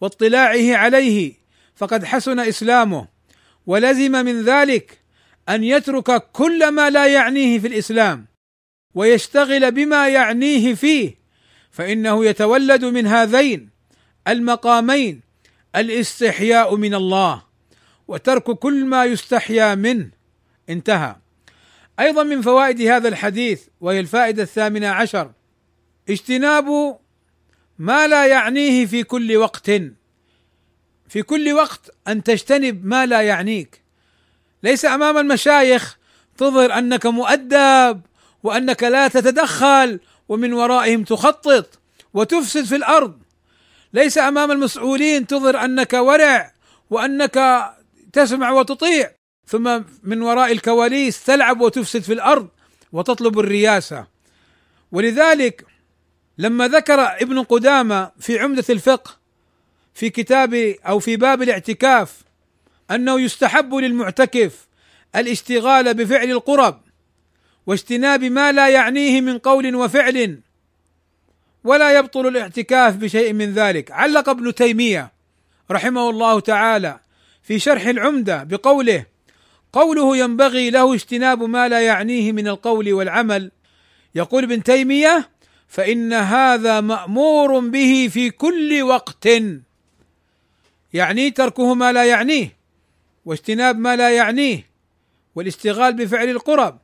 واطلاعه 0.00 0.76
عليه 0.76 1.34
فقد 1.76 2.04
حسن 2.04 2.40
إسلامه 2.40 3.08
ولزم 3.66 4.12
من 4.12 4.42
ذلك 4.42 5.00
أن 5.50 5.64
يترك 5.64 6.30
كل 6.32 6.68
ما 6.68 6.90
لا 6.90 7.06
يعنيه 7.06 7.58
في 7.58 7.66
الإسلام 7.66 8.26
ويشتغل 8.94 9.72
بما 9.72 10.08
يعنيه 10.08 10.74
فيه 10.74 11.14
فإنه 11.70 12.24
يتولد 12.24 12.84
من 12.84 13.06
هذين 13.06 13.70
المقامين 14.28 15.20
الاستحياء 15.76 16.76
من 16.76 16.94
الله 16.94 17.42
وترك 18.08 18.42
كل 18.42 18.84
ما 18.84 19.04
يستحيا 19.04 19.74
منه. 19.74 20.10
انتهى. 20.68 21.16
أيضا 22.00 22.22
من 22.22 22.42
فوائد 22.42 22.80
هذا 22.82 23.08
الحديث 23.08 23.62
وهي 23.80 24.00
الفائدة 24.00 24.42
الثامنة 24.42 24.88
عشر 24.88 25.32
اجتناب 26.08 26.98
ما 27.78 28.06
لا 28.06 28.26
يعنيه 28.26 28.86
في 28.86 29.02
كل 29.02 29.36
وقت. 29.36 29.70
في 31.08 31.22
كل 31.22 31.52
وقت 31.52 31.90
أن 32.08 32.22
تجتنب 32.22 32.86
ما 32.86 33.06
لا 33.06 33.20
يعنيك. 33.20 33.82
ليس 34.62 34.84
أمام 34.84 35.18
المشايخ. 35.18 35.98
تظهر 36.36 36.78
أنك 36.78 37.06
مؤدب 37.06 38.00
وأنك 38.42 38.82
لا 38.82 39.08
تتدخل 39.08 40.00
ومن 40.28 40.52
ورائهم 40.52 41.04
تخطط 41.04 41.78
وتفسد 42.14 42.64
في 42.64 42.76
الأرض. 42.76 43.18
ليس 43.92 44.18
أمام 44.18 44.50
المسؤولين. 44.50 45.26
تظهر 45.26 45.64
أنك 45.64 45.92
ورع 45.92 46.52
وأنك 46.90 47.66
تسمع 48.12 48.50
وتطيع. 48.50 49.10
ثم 49.46 49.82
من 50.02 50.22
وراء 50.22 50.52
الكواليس 50.52 51.24
تلعب 51.24 51.60
وتفسد 51.60 52.02
في 52.02 52.12
الأرض 52.12 52.48
وتطلب 52.92 53.38
الرياسة. 53.38 54.06
ولذلك 54.92 55.66
لما 56.38 56.68
ذكر 56.68 57.00
ابن 57.00 57.42
قدامة 57.42 58.10
في 58.20 58.38
عمدة 58.38 58.64
الفقه 58.70 59.10
في 59.94 60.10
كتاب 60.10 60.54
أو 60.86 60.98
في 60.98 61.16
باب 61.16 61.42
الاعتكاف 61.42 62.22
أنه 62.90 63.20
يستحب 63.20 63.74
للمعتكف 63.74 64.68
الاشتغال 65.16 65.94
بفعل 65.94 66.30
القرب 66.30 66.80
واجتناب 67.66 68.24
ما 68.24 68.52
لا 68.52 68.68
يعنيه 68.68 69.20
من 69.20 69.38
قول 69.38 69.76
وفعل 69.76 70.40
ولا 71.64 71.98
يبطل 71.98 72.26
الاعتكاف 72.26 72.96
بشيء 72.96 73.32
من 73.32 73.52
ذلك. 73.52 73.90
علق 73.90 74.28
ابن 74.28 74.54
تيمية 74.54 75.12
رحمه 75.70 76.10
الله 76.10 76.40
تعالى 76.40 77.00
في 77.42 77.58
شرح 77.58 77.86
العمدة 77.86 78.42
بقوله 78.42 79.04
قوله 79.72 80.16
ينبغي 80.16 80.70
له 80.70 80.94
اجتناب 80.94 81.42
ما 81.42 81.68
لا 81.68 81.80
يعنيه 81.80 82.32
من 82.32 82.48
القول 82.48 82.92
والعمل. 82.92 83.50
يقول 84.14 84.44
ابن 84.44 84.62
تيمية 84.62 85.28
فإن 85.68 86.12
هذا 86.12 86.80
مأمور 86.80 87.58
به 87.58 88.08
في 88.12 88.30
كل 88.30 88.82
وقت. 88.82 89.28
يعني 90.92 91.30
تركه 91.30 91.74
ما 91.74 91.92
لا 91.92 92.04
يعنيه. 92.04 92.59
واجتناب 93.24 93.78
ما 93.78 93.96
لا 93.96 94.10
يعنيه 94.10 94.70
والاشتغال 95.34 95.92
بفعل 95.94 96.28
القرب. 96.28 96.78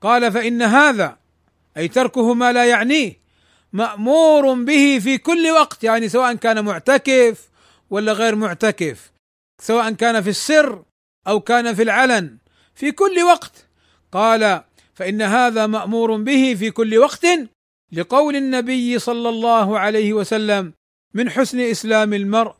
قال 0.00 0.32
فإن 0.32 0.62
هذا 0.62 1.16
أي 1.76 1.88
تركه 1.88 2.34
ما 2.34 2.52
لا 2.52 2.64
يعنيه 2.64 3.18
مأمور 3.72 4.54
به 4.54 4.98
في 5.02 5.18
كل 5.18 5.50
وقت 5.50 5.84
يعني 5.84 6.08
سواء 6.08 6.34
كان 6.34 6.64
معتكف 6.64 7.48
ولا 7.90 8.12
غير 8.12 8.34
معتكف 8.34 9.12
سواء 9.62 9.92
كان 9.92 10.22
في 10.22 10.30
السر 10.30 10.82
أو 11.28 11.40
كان 11.40 11.74
في 11.74 11.82
العلن 11.82 12.38
في 12.74 12.92
كل 12.92 13.22
وقت. 13.22 13.66
قال 14.12 14.62
فإن 14.94 15.22
هذا 15.22 15.66
مأمور 15.66 16.16
به 16.16 16.56
في 16.58 16.70
كل 16.70 16.98
وقت 16.98 17.26
لقول 17.92 18.36
النبي 18.36 18.98
صلى 18.98 19.28
الله 19.28 19.78
عليه 19.78 20.12
وسلم 20.12 20.72
من 21.14 21.30
حسن 21.30 21.60
إسلام 21.60 22.14
المرء 22.14 22.54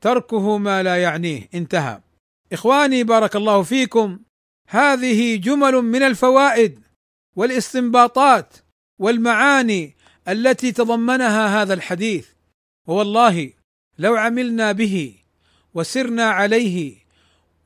تركه 0.00 0.58
ما 0.58 0.82
لا 0.82 1.02
يعنيه. 1.02 1.48
انتهى. 1.54 2.00
إخواني 2.52 3.04
بارك 3.04 3.36
الله 3.36 3.62
فيكم 3.62 4.18
هذه 4.68 5.36
جمل 5.36 5.72
من 5.72 6.02
الفوائد 6.02 6.80
والاستنباطات 7.36 8.56
والمعاني 8.98 9.96
التي 10.28 10.72
تضمنها 10.72 11.62
هذا 11.62 11.74
الحديث. 11.74 12.28
ووالله 12.86 13.52
لو 13.98 14.16
عملنا 14.16 14.72
به 14.72 15.14
وسرنا 15.74 16.30
عليه 16.30 16.96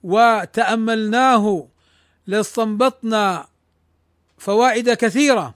وتأملناه 0.03 1.68
لاستنبطنا 2.26 3.49
فوائد 4.39 4.91
كثيرة 4.91 5.55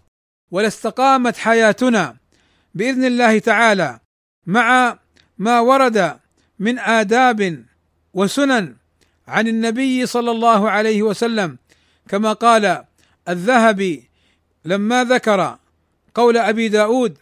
ولاستقامت 0.51 1.37
حياتنا 1.37 2.16
بإذن 2.75 3.05
الله 3.05 3.39
تعالى 3.39 4.01
مع 4.47 4.99
ما 5.39 5.61
ورد 5.61 6.18
من 6.59 6.79
آداب 6.79 7.64
وسنن 8.14 8.77
عن 9.29 9.49
النبي 9.49 10.07
صلى 10.07 10.31
الله 10.31 10.70
عليه 10.70 11.03
وسلم 11.03 11.59
كما 12.09 12.33
قال 12.33 12.85
الذهبي 13.29 14.11
لما 14.64 15.05
ذكر 15.05 15.59
قول 16.14 16.37
أبي 16.37 16.68
داود 16.68 17.18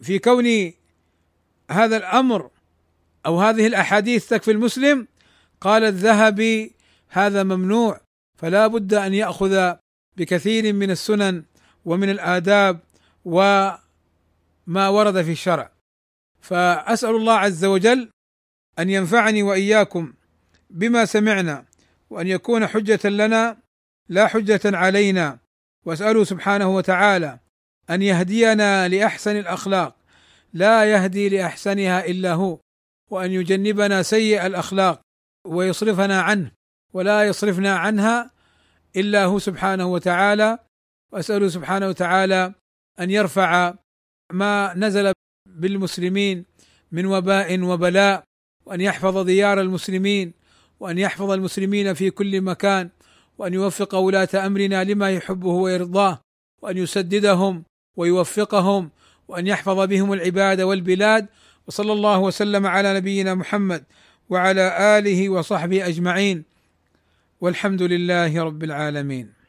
في 0.00 0.18
كون 0.18 0.72
هذا 1.70 1.96
الأمر 1.96 2.50
أو 3.26 3.40
هذه 3.40 3.66
الأحاديث 3.66 4.28
تكفي 4.28 4.50
المسلم 4.50 5.06
قال 5.60 5.84
الذهبي 5.84 6.74
هذا 7.08 7.42
ممنوع 7.42 8.00
فلا 8.38 8.66
بد 8.66 8.94
أن 8.94 9.14
يأخذ 9.14 9.74
بكثير 10.16 10.72
من 10.72 10.90
السنن 10.90 11.44
ومن 11.84 12.10
الآداب 12.10 12.80
وما 13.24 13.78
ورد 14.88 15.22
في 15.22 15.32
الشرع. 15.32 15.70
فأسأل 16.40 17.16
الله 17.16 17.34
عز 17.34 17.64
وجل 17.64 18.10
أن 18.78 18.90
ينفعني 18.90 19.42
وإياكم 19.42 20.12
بما 20.70 21.04
سمعنا 21.04 21.64
وأن 22.10 22.26
يكون 22.26 22.66
حجة 22.66 23.08
لنا 23.08 23.56
لا 24.08 24.26
حجة 24.26 24.60
علينا. 24.64 25.38
واساله 25.86 26.24
سبحانه 26.24 26.68
وتعالى 26.68 27.38
أن 27.90 28.02
يهدينا 28.02 28.88
لأحسن 28.88 29.36
الأخلاق. 29.36 29.96
لا 30.52 30.84
يهدي 30.84 31.28
لأحسنها 31.28 32.06
إلا 32.06 32.32
هو 32.32 32.58
وأن 33.10 33.30
يجنبنا 33.30 34.02
سيء 34.02 34.46
الأخلاق 34.46 35.00
ويصرفنا 35.46 36.20
عنه 36.22 36.52
ولا 36.92 37.24
يصرفنا 37.24 37.76
عنها 37.76 38.30
إلا 38.96 39.24
هو 39.24 39.38
سبحانه 39.38 39.86
وتعالى. 39.86 40.58
واساله 41.12 41.48
سبحانه 41.48 41.88
وتعالى 41.88 42.54
أن 43.00 43.10
يرفع 43.10 43.74
ما 44.32 44.74
نزل 44.74 45.12
بالمسلمين 45.48 46.44
من 46.92 47.06
وباء 47.06 47.60
وبلاء 47.60 48.24
وأن 48.66 48.80
يحفظ 48.80 49.18
ديار 49.18 49.60
المسلمين. 49.60 50.39
وأن 50.80 50.98
يحفظ 50.98 51.30
المسلمين 51.30 51.94
في 51.94 52.10
كل 52.10 52.40
مكان 52.40 52.88
وأن 53.38 53.54
يوفق 53.54 53.94
ولاة 53.94 54.28
أمرنا 54.34 54.84
لما 54.84 55.10
يحبه 55.10 55.48
ويرضاه 55.48 56.20
وأن 56.62 56.78
يسددهم 56.78 57.64
ويوفقهم 57.96 58.90
وأن 59.28 59.46
يحفظ 59.46 59.78
بهم 59.86 60.12
العباد 60.12 60.60
والبلاد 60.60 61.26
وصلى 61.66 61.92
الله 61.92 62.18
وسلم 62.18 62.66
على 62.66 62.94
نبينا 62.94 63.34
محمد 63.34 63.84
وعلى 64.30 64.98
آله 64.98 65.28
وصحبه 65.28 65.86
أجمعين. 65.86 66.44
والحمد 67.40 67.82
لله 67.82 68.42
رب 68.42 68.64
العالمين. 68.64 69.39